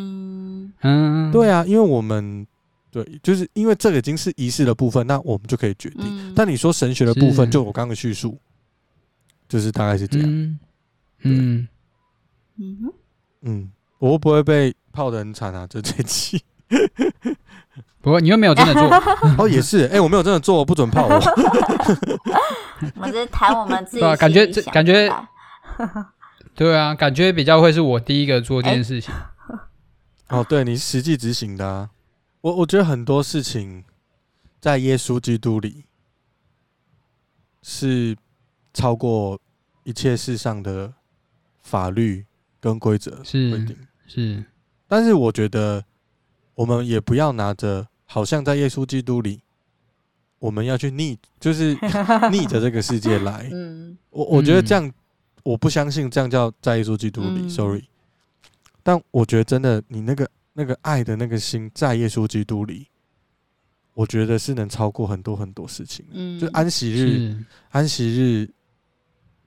[0.82, 2.46] 嗯，对啊，因为我们
[2.90, 6.32] 对，就是因为这个已经是仪式的部分，那我们就可以决定。
[6.34, 8.36] 但你说神学的部分，就我刚刚的叙述，
[9.48, 10.28] 就是大概是这样。
[10.28, 10.58] 嗯
[11.22, 11.68] 嗯
[13.42, 15.66] 嗯，我会不会被泡的很惨啊？
[15.66, 16.42] 这这期。
[18.02, 18.82] 不过你又没有真的做
[19.36, 21.14] 哦，也是哎、欸，我没有真的做，不准泡我。
[22.94, 25.12] 我们是谈我们自己， 感觉这感觉，
[26.54, 29.12] 对啊，感觉比较会是我第一个做这件事情。
[29.14, 29.20] 欸、
[30.38, 31.90] 哦，对，你实际执行的、啊，
[32.40, 33.84] 我我觉得很多事情
[34.60, 35.84] 在耶稣基督里
[37.62, 38.16] 是
[38.72, 39.38] 超过
[39.84, 40.94] 一切世上的
[41.70, 42.24] 法律
[42.58, 44.44] 跟规则规定是，是，
[44.88, 45.84] 但是我觉得。
[46.56, 49.40] 我们也不要拿着，好像在耶稣基督里，
[50.38, 51.72] 我们要去逆，就是
[52.30, 53.48] 逆着这个世界来。
[53.50, 54.92] 嗯，我我觉得这样，
[55.42, 57.40] 我不相信这样叫在耶稣基督里。
[57.44, 57.84] 嗯、Sorry，
[58.82, 62.88] 但我觉得真的，你那个那个爱的那个心在耶稣基督里，
[63.94, 66.04] 我觉得是能超过很多很多事情。
[66.10, 68.50] 嗯，就安息日，安息日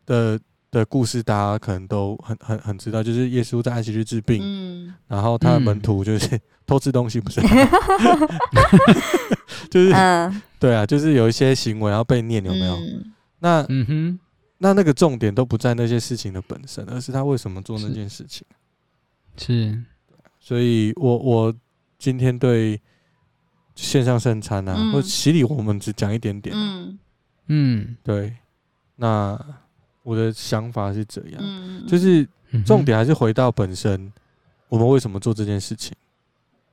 [0.08, 0.40] 的。
[0.80, 7.42] 的故事大家可能都很很很知道，就是耶稣在安息日治病，嗯、然后他的门徒就是 偷吃东西，不是？
[9.70, 12.76] 就是，嗯、对啊，就是有一些行为要被念，有没有？
[12.76, 14.20] 嗯、那，嗯哼，
[14.58, 18.46] 那那个重点都不在那些事情的本身，而是他为什么做那件事情。
[19.38, 19.84] 是，是
[20.40, 21.54] 所以我我
[22.00, 22.82] 今天对
[23.76, 26.60] 线上圣餐啊，嗯、或洗礼，我们只讲一点点、啊。
[26.60, 27.00] 嗯
[27.48, 28.36] 嗯，对，
[28.96, 29.40] 那。
[30.04, 32.28] 我的想法是这样，嗯、就是
[32.66, 34.12] 重点还是回到本身，
[34.70, 35.96] 我们为什么做这件事情？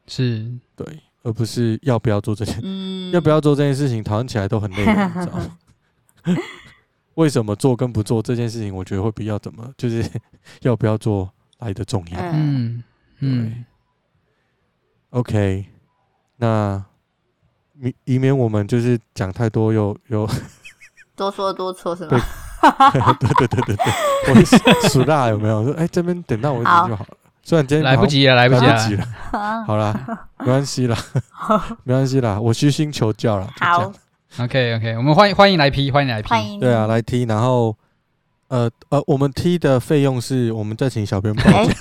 [0.07, 0.85] 是对，
[1.23, 4.85] 而不是要不要做这件，嗯、 要不要做这件事情，讨论起来都很累，你
[5.21, 5.59] 知道吗？
[7.15, 10.05] 为什么做跟不做这件事情，我觉得会比较怎么，就是
[10.63, 12.19] 要不要做来的重要。
[12.33, 12.83] 嗯
[13.21, 13.65] 嗯对
[15.11, 15.67] ，OK，
[16.37, 16.83] 那
[17.83, 20.29] 以以免我们就是讲太多又又
[21.15, 22.19] 多说多错是吗？
[22.61, 25.65] 对对对对对，我数大有没有？
[25.65, 27.17] 说哎，这边等到我一点就好了。
[27.43, 29.05] 虽然今天来不及了，来不及了。
[29.67, 29.99] 好了，
[30.39, 30.97] 没关系啦，
[31.85, 33.49] 没关系啦， 我虚心求教了。
[33.59, 33.91] 好
[34.39, 36.61] ，OK OK，我们欢迎欢迎来 P，，欢迎来 P，。
[36.61, 37.25] 对啊，来踢。
[37.25, 37.75] 然后
[38.49, 41.75] 呃呃，我们踢的费用是我们再请小编报价。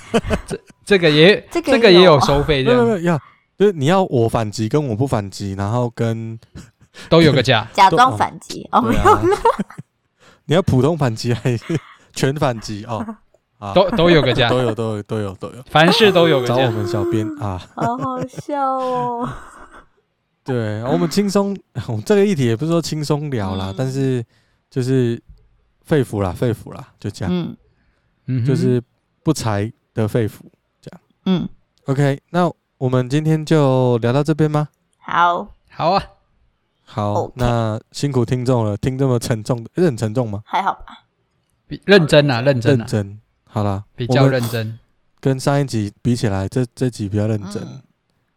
[0.48, 3.20] 这这个也这个也有收费的，要
[3.58, 6.40] 就是你要我反击跟我不反击，然后跟
[7.10, 9.22] 都有个价，假装反击哦，没有了。
[10.50, 11.80] 你要普通反击还是
[12.12, 13.06] 全反击哦？
[13.60, 16.56] 啊，都都有个价，都有都有都有都有，凡事都有个价。
[16.56, 19.30] 找我们小编啊，好好笑哦。
[20.44, 21.56] 对，我们轻松，
[21.88, 24.26] 我们这个议题也不是说轻松聊啦，但是
[24.72, 25.22] 就是
[25.84, 27.56] 肺腑啦，肺腑啦，就这样。
[28.26, 28.82] 嗯，就是
[29.22, 30.40] 不才的肺腑，
[30.82, 31.02] 这样。
[31.26, 31.48] 嗯
[31.86, 34.70] ，OK，那我们今天就聊到这边吗？
[34.98, 36.02] 好，好啊。
[36.92, 37.32] 好，Okay.
[37.36, 40.42] 那辛苦听众了，听这么沉重的，是很沉重吗？
[40.44, 41.06] 还好吧，
[41.68, 43.20] 比认真啊，认真、啊，认真。
[43.44, 44.80] 好啦，比较认真，
[45.20, 47.62] 跟上一集比起来，这这集比较认真。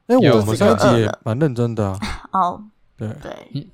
[0.07, 1.99] 哎、嗯，欸、我们上一集也蛮认真的啊。
[2.33, 2.63] 哦，
[2.99, 3.69] 对对，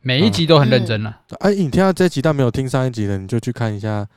[0.00, 1.20] 每一集都很认真了、啊。
[1.40, 4.08] 哎、嗯啊，你听到这集但没有听上一集的，你就去看一下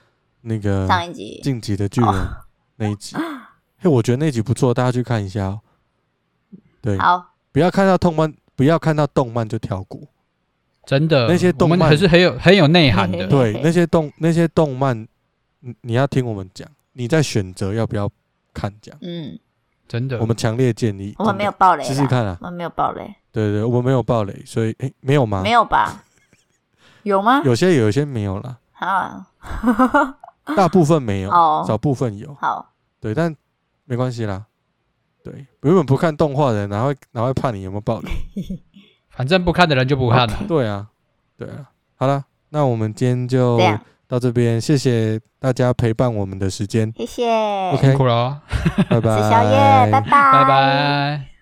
[0.42, 2.28] 那个上一集晋级的巨人
[2.78, 3.18] 那一集。
[3.80, 5.60] 嘿，我觉得那集不错，大家去看一下哦。
[6.82, 8.34] 对，好，不要看到动漫。
[8.56, 10.00] 不要看到动漫就跳过，
[10.86, 11.28] 真的。
[11.28, 13.28] 那些动漫可是很有很有内涵的。
[13.28, 15.08] 对，那些动那些动漫，
[15.60, 18.10] 你你要听我们讲，你在选择要不要
[18.54, 18.96] 看讲。
[19.02, 19.38] 嗯，
[19.88, 20.20] 真的。
[20.20, 21.14] 我们强烈建议。
[21.18, 22.38] 我们没有暴雷，试试看啊。
[22.42, 23.14] 我们没有暴雷。
[23.32, 25.42] 对对，我们没有暴雷，所以诶，没有吗？
[25.44, 26.04] 没有吧？
[27.04, 27.42] 有吗？
[27.44, 28.58] 有些有，有些没有啦。
[28.74, 29.28] 啊，
[30.56, 31.30] 大部分没有，
[31.68, 32.34] 少部分有。
[32.36, 33.36] 好，对，但
[33.84, 34.46] 没关系啦。
[35.26, 38.08] 对，原本不看动画的人，哪会哪会怕你有没有暴力？
[39.10, 40.38] 反正不看的人就不看了。
[40.48, 40.88] 对啊，
[41.36, 41.68] 对啊。
[41.96, 43.60] 好了，那我们今天就
[44.08, 46.94] 到这边，谢谢大家陪伴我们的时间。
[46.96, 47.26] 谢谢。
[47.74, 48.40] OK，辛苦了，
[48.88, 49.18] 拜拜。
[49.18, 51.35] 吃宵夜，拜拜，拜拜。